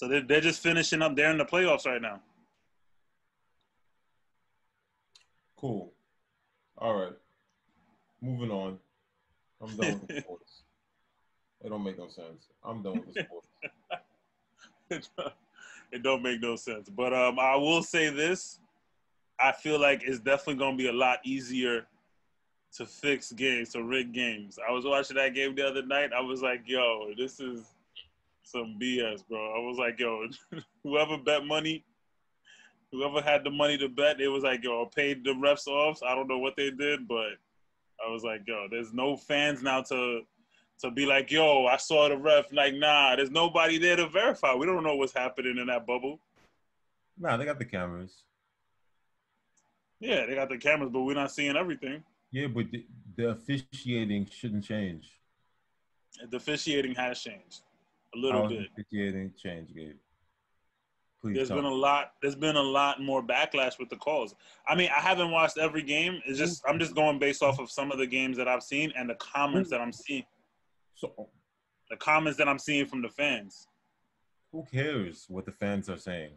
[0.00, 1.14] So they're, they're just finishing up.
[1.14, 2.20] They're in the playoffs right now.
[5.58, 5.92] Cool.
[6.78, 7.12] All right.
[8.22, 8.78] Moving on.
[9.60, 10.62] I'm done with the sports.
[11.62, 12.46] It don't make no sense.
[12.64, 13.26] I'm done with the
[14.88, 15.10] sports.
[15.92, 16.88] it don't make no sense.
[16.88, 18.58] But um, I will say this.
[19.38, 21.84] I feel like it's definitely going to be a lot easier
[22.78, 24.58] to fix games, to rig games.
[24.66, 26.12] I was watching that game the other night.
[26.16, 27.74] I was like, yo, this is
[28.50, 29.38] some BS, bro.
[29.38, 30.26] I was like, yo,
[30.82, 31.84] whoever bet money,
[32.92, 35.98] whoever had the money to bet, it was like, yo, paid the refs off.
[35.98, 37.38] So I don't know what they did, but
[38.04, 40.22] I was like, yo, there's no fans now to
[40.80, 42.46] to be like, yo, I saw the ref.
[42.52, 44.54] Like, nah, there's nobody there to verify.
[44.54, 46.18] We don't know what's happening in that bubble.
[47.18, 48.24] Nah, they got the cameras.
[50.00, 52.02] Yeah, they got the cameras, but we're not seeing everything.
[52.32, 55.10] Yeah, but the, the officiating shouldn't change.
[56.30, 57.60] The officiating has changed
[58.14, 58.68] a little bit.
[58.76, 59.96] officiating change, Gabe?
[61.20, 62.12] Please There's been a lot.
[62.22, 64.34] There's been a lot more backlash with the calls.
[64.66, 66.20] I mean, I haven't watched every game.
[66.24, 68.90] It's just I'm just going based off of some of the games that I've seen
[68.96, 70.24] and the comments that I'm seeing.
[70.94, 71.28] So
[71.90, 73.66] The comments that I'm seeing from the fans.
[74.50, 76.32] who cares what the fans are saying?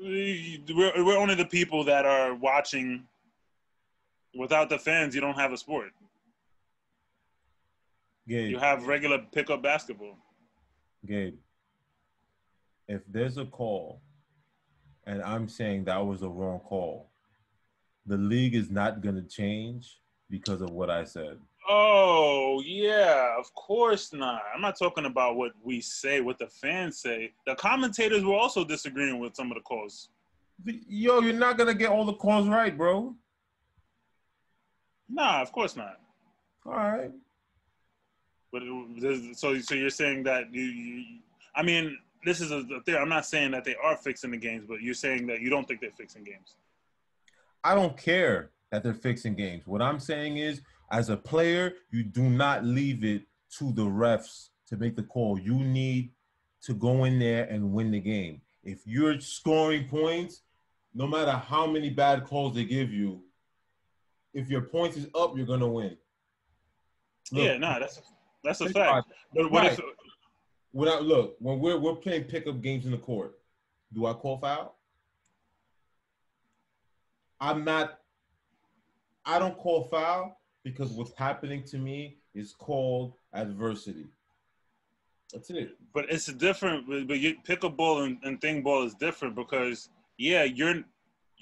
[0.00, 3.04] We're, we're only the people that are watching.
[4.34, 5.90] Without the fans, you don't have a sport.
[8.28, 10.16] Gabe, You have regular pickup basketball.
[11.04, 11.34] Gabe,
[12.88, 14.00] if there's a call
[15.06, 17.10] and I'm saying that was a wrong call,
[18.06, 19.98] the league is not going to change
[20.30, 21.38] because of what I said.
[21.68, 24.42] Oh yeah, of course not.
[24.54, 27.32] I'm not talking about what we say, what the fans say.
[27.46, 30.08] The commentators were also disagreeing with some of the calls.
[30.64, 33.14] Yo, you're not going to get all the calls right, bro.
[35.08, 35.98] Nah, of course not.
[36.66, 37.10] All right.
[38.52, 38.62] But
[39.34, 41.04] so so you're saying that you, you
[41.56, 42.98] I mean, this is a theory.
[42.98, 45.66] I'm not saying that they are fixing the games, but you're saying that you don't
[45.66, 46.56] think they're fixing games.
[47.64, 49.66] I don't care that they're fixing games.
[49.66, 50.60] What I'm saying is,
[50.90, 53.22] as a player, you do not leave it
[53.58, 55.38] to the refs to make the call.
[55.38, 56.10] You need
[56.62, 58.40] to go in there and win the game.
[58.64, 60.42] If you're scoring points,
[60.94, 63.22] no matter how many bad calls they give you,
[64.34, 65.96] if your points is up, you're gonna win.
[67.30, 68.00] Look, yeah, nah, that's
[68.44, 68.74] that's a fact.
[68.74, 69.04] about.
[69.34, 69.80] But what if
[70.72, 73.38] When I look, when we're we're playing pickup games in the court,
[73.92, 74.78] do I call foul?
[77.40, 77.98] I'm not.
[79.24, 84.06] I don't call foul because what's happening to me is called adversity.
[85.32, 85.78] That's it.
[85.94, 89.34] but it's different but but you pick a ball and, and thing ball is different
[89.34, 90.84] because yeah you're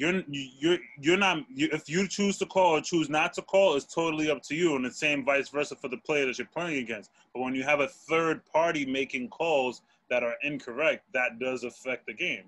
[0.01, 3.77] you're you're you're not you, if you choose to call or choose not to call
[3.77, 6.47] it's totally up to you and the same vice versa for the player that you're
[6.59, 11.39] playing against but when you have a third party making calls that are incorrect that
[11.39, 12.45] does affect the game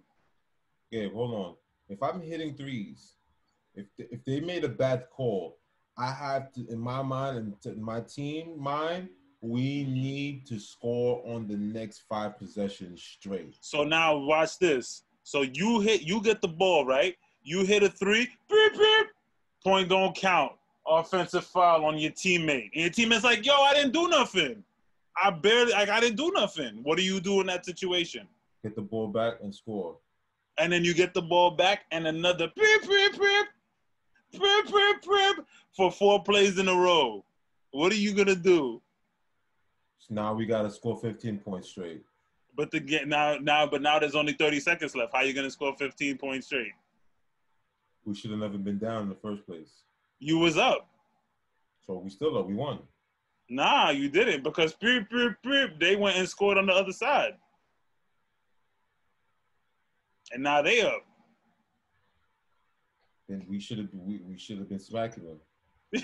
[0.93, 1.55] Okay, hold on.
[1.89, 3.15] If I'm hitting threes,
[3.75, 5.59] if if they made a bad call,
[5.97, 9.09] I have to, in my mind and to my team mind,
[9.41, 13.57] we need to score on the next five possessions straight.
[13.61, 17.89] so now watch this so you hit you get the ball right you hit a
[17.89, 19.07] three beep, beep,
[19.65, 20.53] point don't count.
[20.87, 22.71] Offensive foul on your teammate.
[22.75, 24.65] And your teammate's like yo i didn't do nothing.
[25.23, 26.81] I barely like i didn't do nothing.
[26.83, 28.27] What do you do in that situation?
[28.63, 29.97] Get the ball back and score.
[30.59, 33.47] and then you get the ball back and another beep, beep, beep,
[34.33, 35.37] beep, beep, beep,
[35.77, 37.25] for four plays in a row.
[37.71, 38.81] What are you gonna do?
[39.99, 42.03] So now we got to score 15 points straight.
[42.57, 45.13] but the now now but now there's only 30 seconds left.
[45.13, 46.73] How are you gonna score 15 points straight
[48.05, 49.71] We should have never been down in the first place.
[50.19, 50.89] you was up
[51.87, 52.47] So we still up.
[52.47, 52.81] We won.
[53.49, 57.35] Nah, you didn't because beep, beep, beep, they went and scored on the other side.
[60.33, 61.05] And now they up.
[63.29, 65.39] Then we should have we, we should have been smacking them.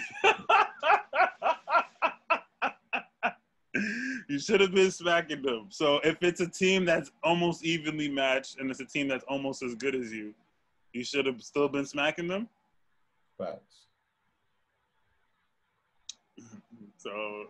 [4.28, 5.66] you should have been smacking them.
[5.70, 9.62] So if it's a team that's almost evenly matched and it's a team that's almost
[9.62, 10.34] as good as you,
[10.98, 12.48] you should have still been smacking them.
[13.38, 13.86] Facts.
[17.00, 17.46] So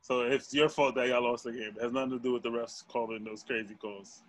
[0.00, 1.74] so it's your fault that y'all lost the game.
[1.76, 4.22] It has nothing to do with the refs calling those crazy calls.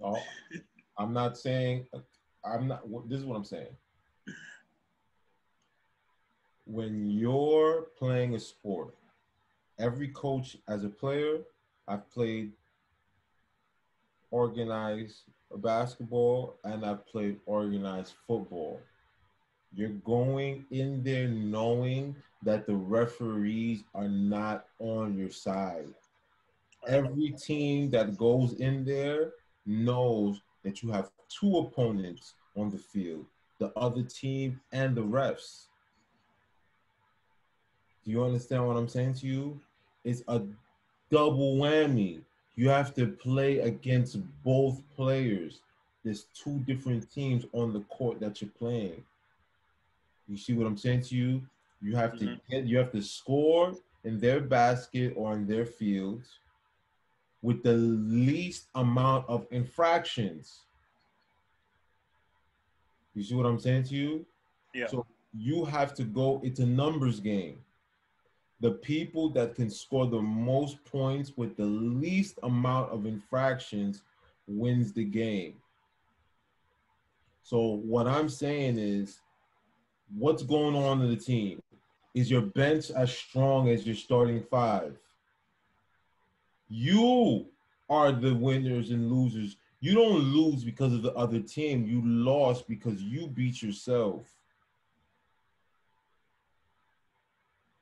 [0.00, 0.16] No,
[0.96, 1.86] I'm not saying.
[2.44, 2.82] I'm not.
[3.08, 3.74] This is what I'm saying.
[6.64, 8.94] When you're playing a sport,
[9.80, 11.38] every coach as a player,
[11.88, 12.52] I've played
[14.30, 15.24] organized
[15.58, 18.80] basketball and I've played organized football.
[19.74, 25.94] You're going in there knowing that the referees are not on your side.
[26.88, 29.32] Every team that goes in there
[29.66, 33.26] knows that you have two opponents on the field
[33.60, 35.66] the other team and the refs.
[38.04, 39.60] Do you understand what I'm saying to you?
[40.02, 40.40] It's a
[41.10, 42.22] double whammy.
[42.60, 45.62] You have to play against both players.
[46.04, 49.02] There's two different teams on the court that you're playing.
[50.28, 51.42] You see what I'm saying to you?
[51.80, 52.40] You have to Mhm.
[52.50, 56.38] get you have to score in their basket or in their fields
[57.40, 60.66] with the least amount of infractions.
[63.14, 64.26] You see what I'm saying to you?
[64.74, 64.88] Yeah.
[64.88, 67.64] So you have to go, it's a numbers game.
[68.60, 74.02] The people that can score the most points with the least amount of infractions
[74.46, 75.54] wins the game.
[77.42, 79.20] So what I'm saying is,
[80.16, 81.62] what's going on in the team?
[82.14, 84.96] Is your bench as strong as your starting five?
[86.68, 87.46] You
[87.88, 89.56] are the winners and losers.
[89.80, 91.86] You don't lose because of the other team.
[91.86, 94.39] You lost because you beat yourself.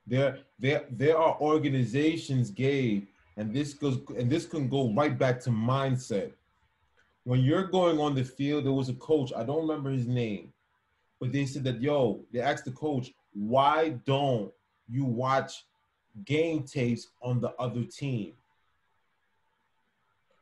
[0.09, 5.41] There, there, there are organizations, Gabe, and this goes, and this can go right back
[5.41, 6.33] to mindset.
[7.25, 9.33] When you're going on the field, there was a coach.
[9.37, 10.53] I don't remember his name,
[11.21, 14.51] but they said that yo, they asked the coach, why don't
[14.89, 15.67] you watch
[16.25, 18.33] game tapes on the other team?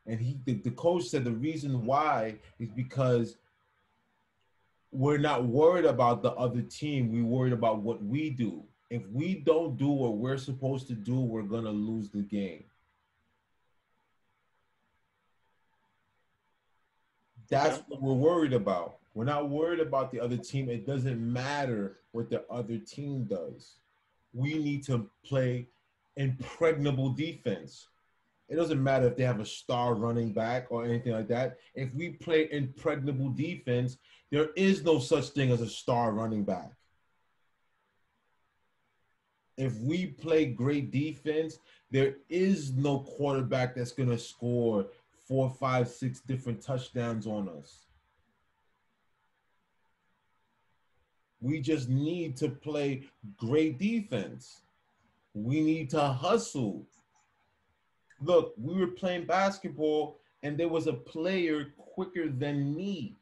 [0.07, 3.37] And he, the, the coach said the reason why is because
[4.92, 7.11] we're not worried about the other team.
[7.12, 8.62] We're worried about what we do.
[8.90, 12.64] If we don't do what we're supposed to do, we're gonna lose the game.
[17.49, 18.99] That's what we're worried about.
[19.14, 20.68] We're not worried about the other team.
[20.68, 23.77] It doesn't matter what the other team does.
[24.35, 25.68] We need to play
[26.16, 27.88] impregnable defense.
[28.49, 31.59] It doesn't matter if they have a star running back or anything like that.
[31.75, 33.96] If we play impregnable defense,
[34.31, 36.72] there is no such thing as a star running back.
[39.56, 41.58] If we play great defense,
[41.90, 44.86] there is no quarterback that's going to score
[45.26, 47.86] four, five, six different touchdowns on us.
[51.40, 53.04] We just need to play
[53.36, 54.62] great defense.
[55.34, 56.86] We need to hustle.
[58.20, 63.16] Look, we were playing basketball and there was a player quicker than me.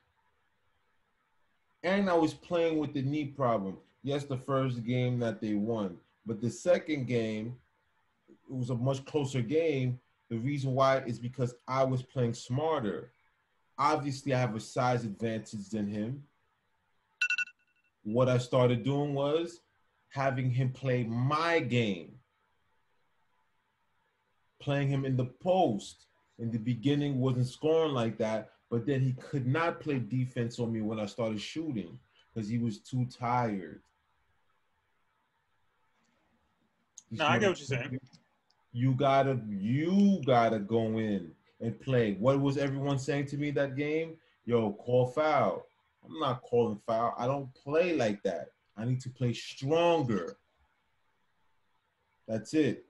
[1.83, 3.79] And I was playing with the knee problem.
[4.03, 7.57] Yes, the first game that they won, but the second game,
[8.29, 10.01] it was a much closer game.
[10.31, 13.13] The reason why is because I was playing smarter.
[13.79, 16.23] Obviously, I have a size advantage than him.
[18.03, 19.61] What I started doing was
[20.11, 22.15] having him play my game,
[24.61, 26.07] playing him in the post.
[26.39, 30.73] In the beginning, wasn't scoring like that, but then he could not play defense on
[30.73, 31.99] me when I started shooting
[32.33, 33.83] because he was too tired.
[37.19, 37.99] No, I get what you're saying.
[38.73, 42.15] You gotta, you gotta go in and play.
[42.19, 44.17] What was everyone saying to me that game?
[44.47, 45.67] Yo, call foul.
[46.05, 47.15] I'm not calling foul.
[47.17, 48.49] I don't play like that.
[48.77, 50.37] I need to play stronger.
[52.27, 52.85] That's it.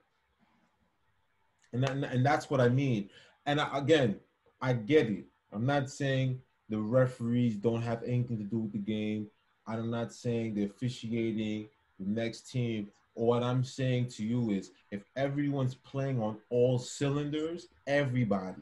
[1.71, 3.09] And that, and that's what I mean.
[3.45, 4.19] And I, again,
[4.61, 5.25] I get it.
[5.53, 9.27] I'm not saying the referees don't have anything to do with the game.
[9.67, 11.67] I'm not saying the officiating,
[11.99, 12.89] the next team.
[13.15, 18.61] What I'm saying to you is if everyone's playing on all cylinders, everybody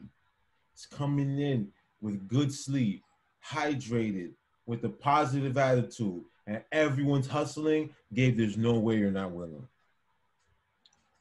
[0.76, 1.68] is coming in
[2.00, 3.02] with good sleep,
[3.44, 4.30] hydrated,
[4.66, 9.66] with a positive attitude, and everyone's hustling, Gabe, there's no way you're not winning.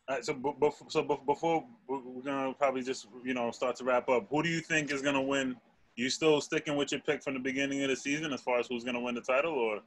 [0.07, 0.51] All right, so b-
[0.89, 4.49] so b- before we're gonna probably just you know start to wrap up, who do
[4.49, 5.55] you think is gonna win?
[5.95, 8.67] You still sticking with your pick from the beginning of the season as far as
[8.67, 9.81] who's gonna win the title, or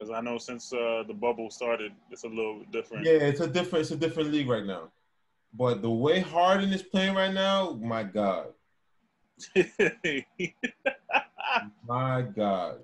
[0.00, 3.04] because I know since uh, the bubble started, it's a little different.
[3.04, 4.90] Yeah, it's a different it's a different league right now.
[5.52, 8.46] But the way Harden is playing right now, my God.
[11.86, 12.78] my God.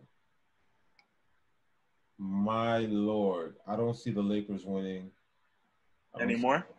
[2.18, 3.54] My Lord.
[3.66, 5.10] I don't see the Lakers winning.
[6.20, 6.66] Anymore?
[6.68, 6.74] see-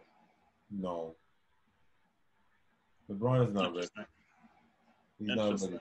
[0.82, 1.16] no.
[3.10, 3.88] LeBron is not ready.
[5.18, 5.80] He's not ready.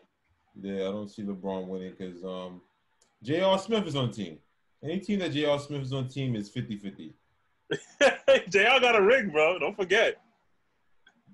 [0.63, 2.61] Yeah, I don't see LeBron winning because um,
[3.23, 3.59] J.R.
[3.59, 4.39] Smith is on the team.
[4.83, 5.59] Any team that J.R.
[5.59, 7.13] Smith is on team is 50-50.
[8.51, 9.59] JR got a ring, bro.
[9.59, 10.21] Don't forget.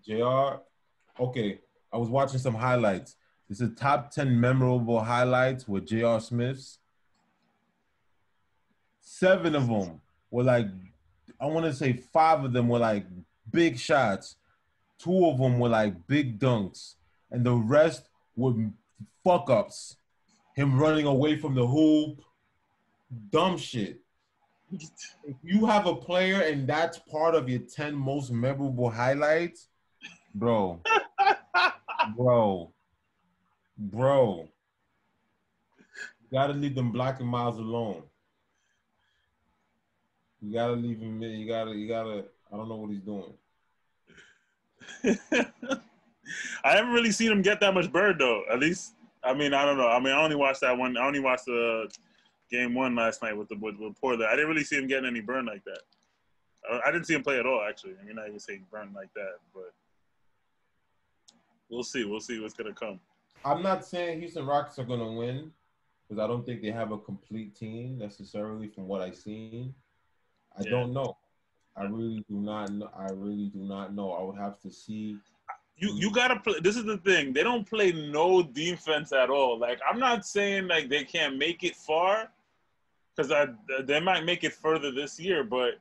[0.06, 0.60] JR,
[1.20, 1.60] okay,
[1.92, 3.16] I was watching some highlights.
[3.48, 6.78] This is top 10 memorable highlights with JR Smiths.
[9.00, 10.00] Seven of them
[10.30, 10.68] were like,
[11.40, 13.04] I want to say five of them were like
[13.50, 14.36] big shots.
[14.98, 16.94] Two of them were like big dunks.
[17.30, 18.54] And the rest were
[19.24, 19.96] fuck ups.
[20.54, 22.22] Him running away from the hoop.
[23.30, 24.00] Dumb shit.
[24.72, 29.68] If you have a player and that's part of your 10 most memorable highlights,
[30.34, 30.80] bro,
[32.16, 32.72] bro,
[33.76, 34.48] bro,
[35.88, 38.02] you gotta leave them blocking miles alone.
[40.40, 41.22] You gotta leave him.
[41.22, 41.72] You gotta.
[41.72, 42.24] You gotta.
[42.52, 43.34] I don't know what he's doing.
[46.64, 48.42] I haven't really seen him get that much bird though.
[48.50, 49.88] At least, I mean, I don't know.
[49.88, 50.96] I mean, I only watched that one.
[50.96, 51.88] I only watched the
[52.52, 54.28] game one last night with the with, with Portland.
[54.30, 55.80] I didn't really see him getting any burn like that.
[56.70, 57.64] I, I didn't see him play at all.
[57.68, 59.72] Actually, I mean, not even saying burn like that, but
[61.68, 62.04] we'll see.
[62.04, 63.00] We'll see what's gonna come.
[63.44, 65.50] I'm not saying Houston Rockets are gonna win
[66.08, 69.74] because I don't think they have a complete team necessarily from what I've seen.
[70.56, 70.70] I Yeah.
[70.70, 71.16] don't know.
[71.74, 72.90] I really do not know.
[72.94, 74.12] I really do not know.
[74.12, 75.16] I would have to see.
[75.78, 76.60] You you gotta play.
[76.60, 77.32] This is the thing.
[77.32, 79.58] They don't play no defense at all.
[79.58, 82.30] Like I'm not saying like they can't make it far,
[83.16, 83.46] because I
[83.82, 85.44] they might make it further this year.
[85.44, 85.74] But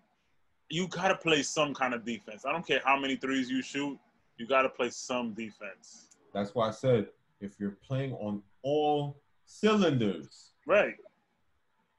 [0.69, 2.45] you gotta play some kind of defense.
[2.45, 3.97] I don't care how many threes you shoot.
[4.37, 6.07] You gotta play some defense.
[6.33, 7.07] That's why I said
[7.39, 10.95] if you're playing on all cylinders, Right.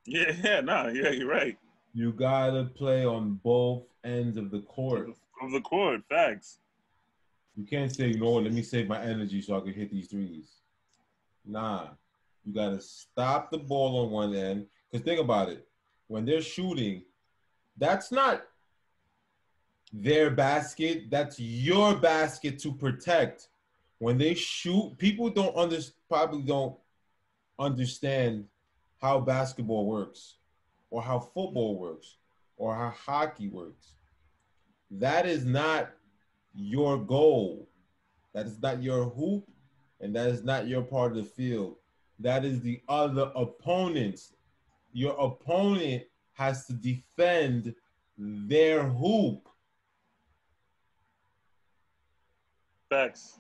[0.07, 0.33] Yeah.
[0.43, 0.61] Yeah.
[0.61, 0.89] No.
[0.89, 1.11] Yeah.
[1.11, 1.57] You're right.
[1.95, 5.11] you gotta play on both ends of the court.
[5.43, 6.03] Of the court.
[6.09, 6.59] Facts.
[7.57, 9.91] You can't say, you know what, let me save my energy so I can hit
[9.91, 10.53] these threes.
[11.45, 11.89] Nah.
[12.45, 14.67] You gotta stop the ball on one end.
[14.93, 15.67] Because think about it.
[16.09, 17.03] When they're shooting,
[17.79, 18.43] that's not
[19.93, 23.49] their basket, that's your basket to protect.
[23.99, 25.79] When they shoot, people don't under,
[26.09, 26.77] probably don't
[27.59, 28.47] understand
[29.01, 30.37] how basketball works
[30.91, 32.19] or how football works
[32.57, 33.95] or how hockey works.
[34.91, 35.91] That is not
[36.55, 37.69] your goal.
[38.35, 39.45] That is not your hoop,
[40.01, 41.77] and that is not your part of the field.
[42.19, 44.33] That is the other opponent's.
[44.93, 47.75] Your opponent has to defend
[48.17, 49.49] their hoop.
[52.91, 53.39] Facts.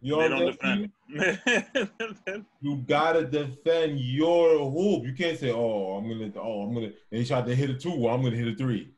[0.00, 0.90] You they don't defend.
[1.16, 2.46] saying?
[2.60, 5.04] You gotta defend your hoop.
[5.04, 7.94] You can't say, "Oh, I'm gonna, oh, I'm gonna." They tried to hit a two.
[7.96, 8.92] Well, I'm gonna hit a three.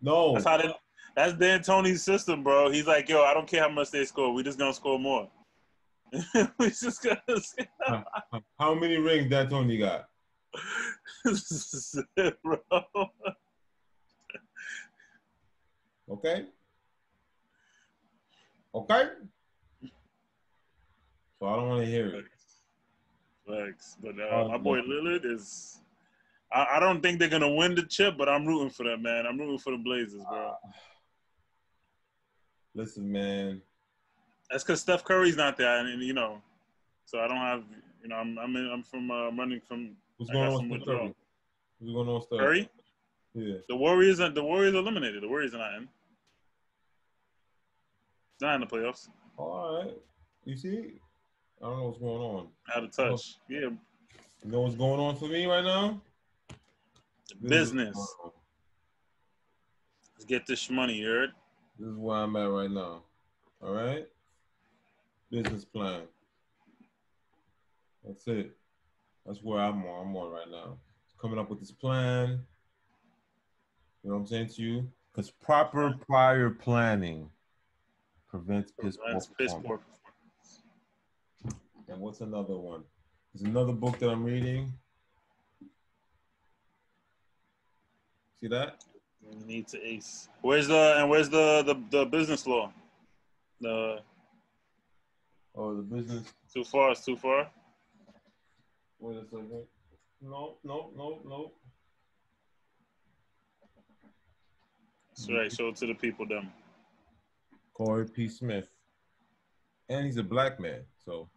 [0.00, 0.74] No, That's how they.
[1.16, 2.70] That's D'Antoni's system, bro.
[2.70, 4.32] He's like, yo, I don't care how much they score.
[4.32, 5.28] We just gonna score more.
[6.58, 7.20] we just gonna
[7.88, 10.08] um, um, how many rings D'Antoni got?
[12.44, 12.58] bro.
[16.10, 16.46] Okay.
[18.74, 19.04] Okay.
[21.38, 22.24] So I don't want to hear it.
[23.46, 23.96] Facts.
[24.02, 24.80] But uh, my boy.
[24.80, 25.80] Lillard is.
[26.52, 29.26] I, I don't think they're gonna win the chip, but I'm rooting for them, man.
[29.26, 30.48] I'm rooting for the Blazers, bro.
[30.48, 30.54] Uh,
[32.74, 33.62] listen, man.
[34.50, 36.40] That's because Steph Curry's not there, and, you know,
[37.06, 37.64] so I don't have,
[38.02, 40.84] you know, I'm I'm in, I'm from uh, running from What's I going on with.
[40.84, 41.14] Curry?
[41.78, 42.38] What's going on with Steph?
[42.38, 42.68] Curry.
[43.34, 43.54] Yeah.
[43.68, 45.22] The Warriors are the Warriors eliminated.
[45.22, 45.88] The Warriors are not in.
[48.40, 49.08] Not in the playoffs.
[49.36, 49.94] All right.
[50.44, 51.00] You see?
[51.62, 52.48] I don't know what's going on.
[52.74, 53.38] Out of touch.
[53.48, 53.78] Yeah, You
[54.44, 56.00] know what's going on for me right now?
[57.42, 57.96] Business.
[57.96, 58.32] what's going on.
[60.14, 61.30] Let's get this money, you heard?
[61.78, 63.02] This is where I'm at right now.
[63.62, 64.06] All right?
[65.34, 66.02] Business plan.
[68.06, 68.56] That's it.
[69.26, 70.06] That's where I'm on.
[70.06, 70.76] I'm on right now.
[71.20, 72.46] Coming up with this plan.
[74.04, 74.88] You know what I'm saying to you?
[75.12, 77.28] Because proper prior planning
[78.28, 79.66] prevents piss poor That's performance.
[81.42, 81.52] poor.
[81.88, 82.84] And what's another one?
[83.34, 84.72] There's another book that I'm reading.
[88.40, 88.84] See that?
[89.28, 90.28] You need to ace.
[90.42, 92.72] Where's the and where's the the, the business law?
[93.60, 94.00] The
[95.56, 96.24] Oh, the business.
[96.52, 96.92] too far.
[96.92, 97.48] It's too far.
[98.98, 99.50] Wait a second.
[100.20, 101.52] No, no, no, no.
[105.16, 105.52] That's right.
[105.52, 106.26] Show it to the people.
[106.26, 106.50] Them.
[107.74, 108.28] Corey P.
[108.28, 108.68] Smith.
[109.88, 111.28] And he's a black man, so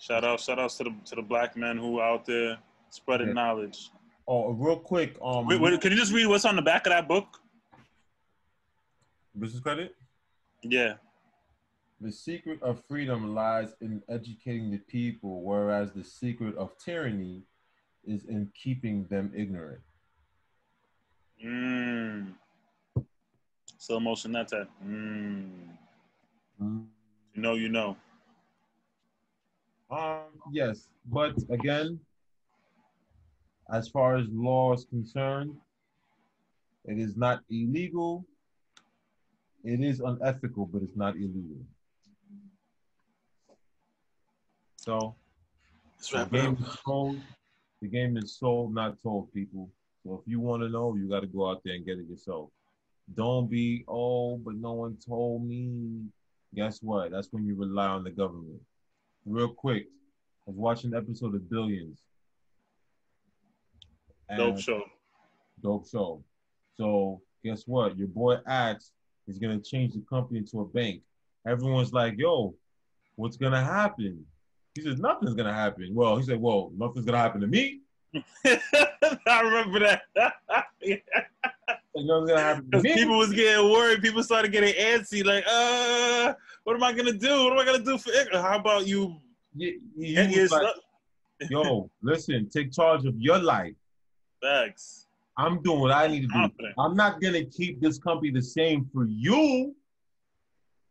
[0.00, 2.58] Shout out, shout outs to the to the black men who out there
[2.90, 3.32] spreading Yeah.
[3.34, 3.90] knowledge.
[4.28, 6.90] oh real quick, um Wait, wait, can you just read what's on the back of
[6.92, 7.26] that book?
[9.38, 9.94] business credit?
[10.62, 10.94] Yeah.
[12.00, 17.42] The secret of freedom lies in educating the people, whereas the secret of tyranny
[18.04, 19.80] is in keeping them ignorant.
[21.44, 22.34] Mm.
[23.78, 24.32] Slow motion.
[24.32, 24.50] That.
[24.84, 25.48] Mm.
[26.60, 26.86] You
[27.34, 27.96] know, you know.
[29.90, 32.00] Um, yes, but again,
[33.72, 35.56] as far as law is concerned,
[36.84, 38.26] it is not illegal.
[39.64, 41.64] It is unethical, but it's not illegal.
[44.86, 45.16] So
[46.12, 47.20] the game is sold.
[47.82, 49.68] The game is sold, not told, people.
[50.04, 52.08] So if you want to know, you got to go out there and get it
[52.08, 52.50] yourself.
[53.14, 56.04] Don't be, oh, but no one told me.
[56.54, 57.10] Guess what?
[57.10, 58.60] That's when you rely on the government.
[59.24, 59.86] Real quick,
[60.46, 62.00] I was watching an episode of Billions.
[64.36, 64.82] Dope show.
[65.62, 66.22] Dope show.
[66.76, 67.98] So guess what?
[67.98, 68.92] Your boy Axe
[69.26, 71.02] is gonna change the company to a bank.
[71.46, 72.54] Everyone's like, "Yo,
[73.16, 74.24] what's gonna happen?"
[74.76, 77.80] He says, "Nothing's gonna happen." Well, he said, "Well, nothing's gonna happen to me."
[78.44, 80.02] I remember that.
[80.82, 80.96] Yeah.
[81.92, 82.70] What's gonna happen?
[82.70, 82.94] to me?
[82.94, 84.02] people was getting worried.
[84.02, 85.24] People started getting antsy.
[85.24, 87.44] Like, uh, what am I gonna do?
[87.44, 88.28] What am I gonna do for it?
[88.32, 89.16] How about you
[89.54, 90.74] You, you get was your like,
[91.50, 93.74] yo, listen, take charge of your life.
[94.42, 95.06] Thanks.
[95.38, 96.32] I'm doing what I need to do.
[96.34, 96.74] Confident.
[96.78, 99.74] I'm not gonna keep this company the same for you.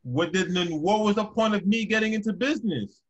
[0.01, 3.01] What did then what was the point of me getting into business?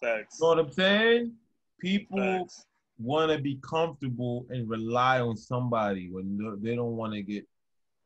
[0.00, 0.38] Facts.
[0.40, 1.32] You know what I'm saying?
[1.80, 2.48] People
[2.98, 7.46] want to be comfortable and rely on somebody when they- they don't want to get.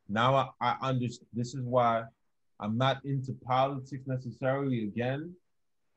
[0.09, 1.28] Now I, I understand.
[1.32, 2.05] This is why
[2.61, 5.34] I'm not into politics necessarily again,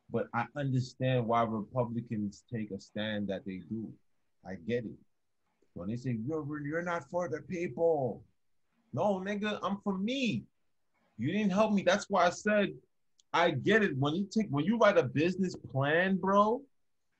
[0.09, 3.91] but I understand why Republicans take a stand that they do.
[4.45, 4.97] I get it.
[5.73, 8.23] When they say you're you're not for the people,
[8.93, 10.43] no nigga, I'm for me.
[11.17, 11.83] You didn't help me.
[11.83, 12.73] That's why I said
[13.33, 13.97] I get it.
[13.97, 16.61] When you take when you write a business plan, bro,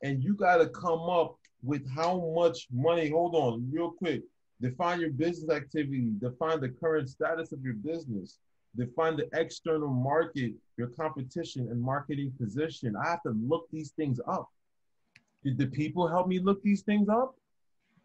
[0.04, 3.10] and you gotta come up with how much money.
[3.10, 4.24] Hold on, real quick.
[4.62, 6.12] Define your business activity.
[6.20, 8.40] Define the current status of your business.
[8.76, 12.96] Define the external market, your competition, and marketing position.
[12.96, 14.50] I have to look these things up.
[15.44, 17.36] Did the people help me look these things up?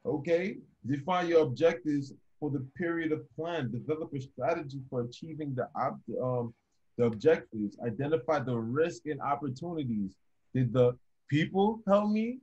[0.05, 0.59] Okay.
[0.87, 3.71] Define your objectives for the period of plan.
[3.71, 6.55] Develop a strategy for achieving the ob- um,
[6.97, 7.77] the objectives.
[7.85, 10.17] Identify the risk and opportunities.
[10.55, 10.97] Did the
[11.29, 12.41] people help me?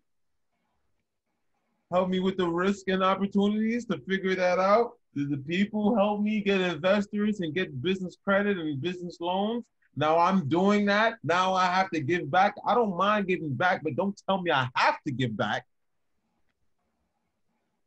[1.91, 4.91] Help me with the risk and opportunities to figure that out?
[5.15, 9.63] Did the people help me get investors and get business credit and business loans?
[9.95, 11.15] Now I'm doing that.
[11.23, 12.53] Now I have to give back.
[12.65, 15.65] I don't mind giving back, but don't tell me I have to give back.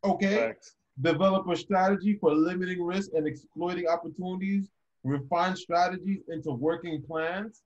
[0.04, 0.74] Okay Facts.
[1.00, 4.68] develop a strategy for limiting risk and exploiting opportunities,
[5.04, 7.62] refine strategies into working plans,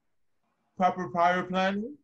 [0.77, 1.95] proper prior planning,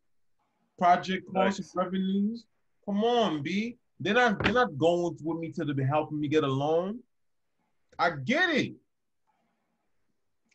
[0.79, 1.75] project costs Nice.
[1.75, 2.45] and revenues.
[2.87, 3.77] Come on, B.
[4.01, 6.99] They're not they're not going with me to the helping me get a loan.
[7.99, 8.75] I get it.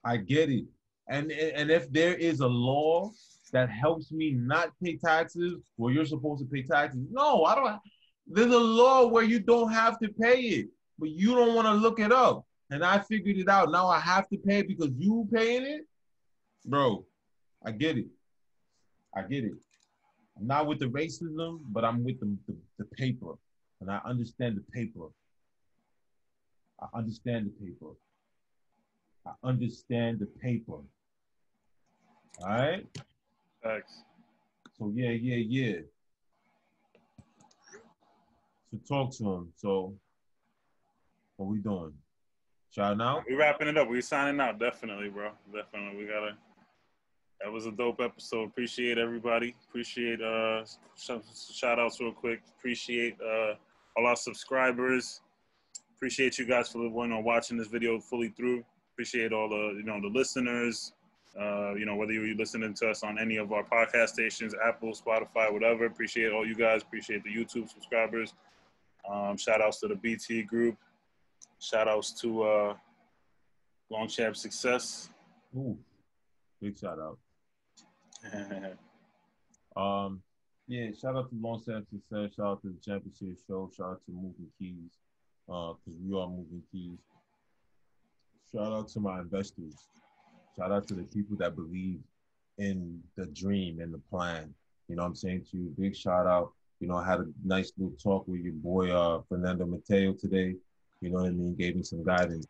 [0.04, 0.66] I get it.
[1.08, 3.12] And and if there is a law
[3.54, 7.06] that helps me not pay taxes, well, you're supposed to pay taxes.
[7.10, 7.80] No, I don't.
[8.28, 10.68] There's a law where you don't have to pay it,
[11.00, 12.46] but you don't want to look it up.
[12.70, 13.72] And I figured it out.
[13.72, 15.88] Now I have to pay because you paying it,
[16.66, 17.06] bro.
[17.66, 18.08] I get it.
[19.16, 19.54] I get it.
[20.38, 23.34] I'm not with the racism, but I'm with the, the, the paper,
[23.82, 25.08] and I understand the paper.
[26.80, 27.94] I understand the paper.
[29.26, 30.74] I understand the paper.
[32.42, 32.86] All right.
[33.64, 34.04] Thanks.
[34.78, 35.80] So yeah, yeah, yeah.
[38.70, 39.54] So talk to him.
[39.56, 39.96] So
[41.38, 41.94] what we doing?
[42.78, 43.24] Shout out.
[43.28, 43.90] We wrapping it up.
[43.90, 44.60] We signing out.
[44.60, 45.32] Definitely, bro.
[45.52, 45.98] Definitely.
[45.98, 46.38] We gotta.
[47.42, 48.44] That was a dope episode.
[48.44, 49.56] Appreciate everybody.
[49.68, 50.64] Appreciate uh
[50.96, 52.42] shout, outs real quick.
[52.60, 53.56] Appreciate uh
[53.96, 55.22] all our subscribers.
[55.96, 58.64] Appreciate you guys for you know watching this video fully through.
[58.94, 60.94] Appreciate all the you know the listeners.
[61.36, 64.92] Uh, you know whether you're listening to us on any of our podcast stations, Apple,
[64.92, 65.88] Spotify, whatever.
[65.88, 66.84] Appreciate all you guys.
[66.84, 68.36] Appreciate the YouTube subscribers.
[69.12, 70.78] Um, shout outs to the BT group.
[71.60, 72.74] Shout outs to uh,
[73.90, 75.10] Long Champ Success.
[75.56, 75.78] Ooh,
[76.62, 77.18] big shout out.
[79.78, 80.24] Um,
[80.68, 82.36] yeah, shout out to Long Champ Success.
[82.36, 83.70] Shout out to the Championship Show.
[83.78, 84.90] Shout out to Moving Keys,
[85.48, 86.98] uh, because we are Moving Keys.
[88.52, 89.76] Shout out to my investors.
[90.58, 92.00] Shout out to the people that believe
[92.58, 94.52] in the dream and the plan.
[94.88, 95.76] You know what I'm saying to you?
[95.78, 96.54] Big shout out.
[96.80, 100.56] You know, I had a nice little talk with your boy uh Fernando Mateo today.
[101.02, 101.56] You know what I mean?
[101.56, 102.48] Gave me some guidance.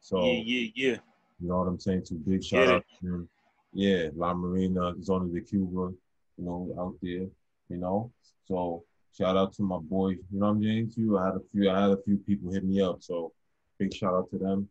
[0.00, 0.96] So yeah, yeah, yeah.
[1.40, 2.04] you know what I'm saying?
[2.04, 2.70] To big shout it.
[2.70, 3.28] out to him.
[3.72, 5.92] Yeah, La Marina, Zona de Cuba,
[6.36, 7.26] you know, out there,
[7.68, 8.10] you know.
[8.46, 8.84] So
[9.16, 10.92] shout out to my boy, you know what I'm saying?
[10.92, 11.18] To you.
[11.18, 13.02] I had a few I had a few people hit me up.
[13.02, 13.32] So
[13.78, 14.68] big shout out to them.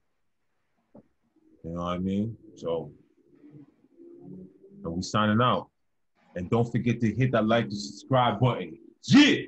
[1.63, 2.37] You know what I mean?
[2.55, 2.91] So
[4.83, 5.69] and we signing out.
[6.35, 8.77] And don't forget to hit that like and subscribe button.
[9.03, 9.45] Yeah.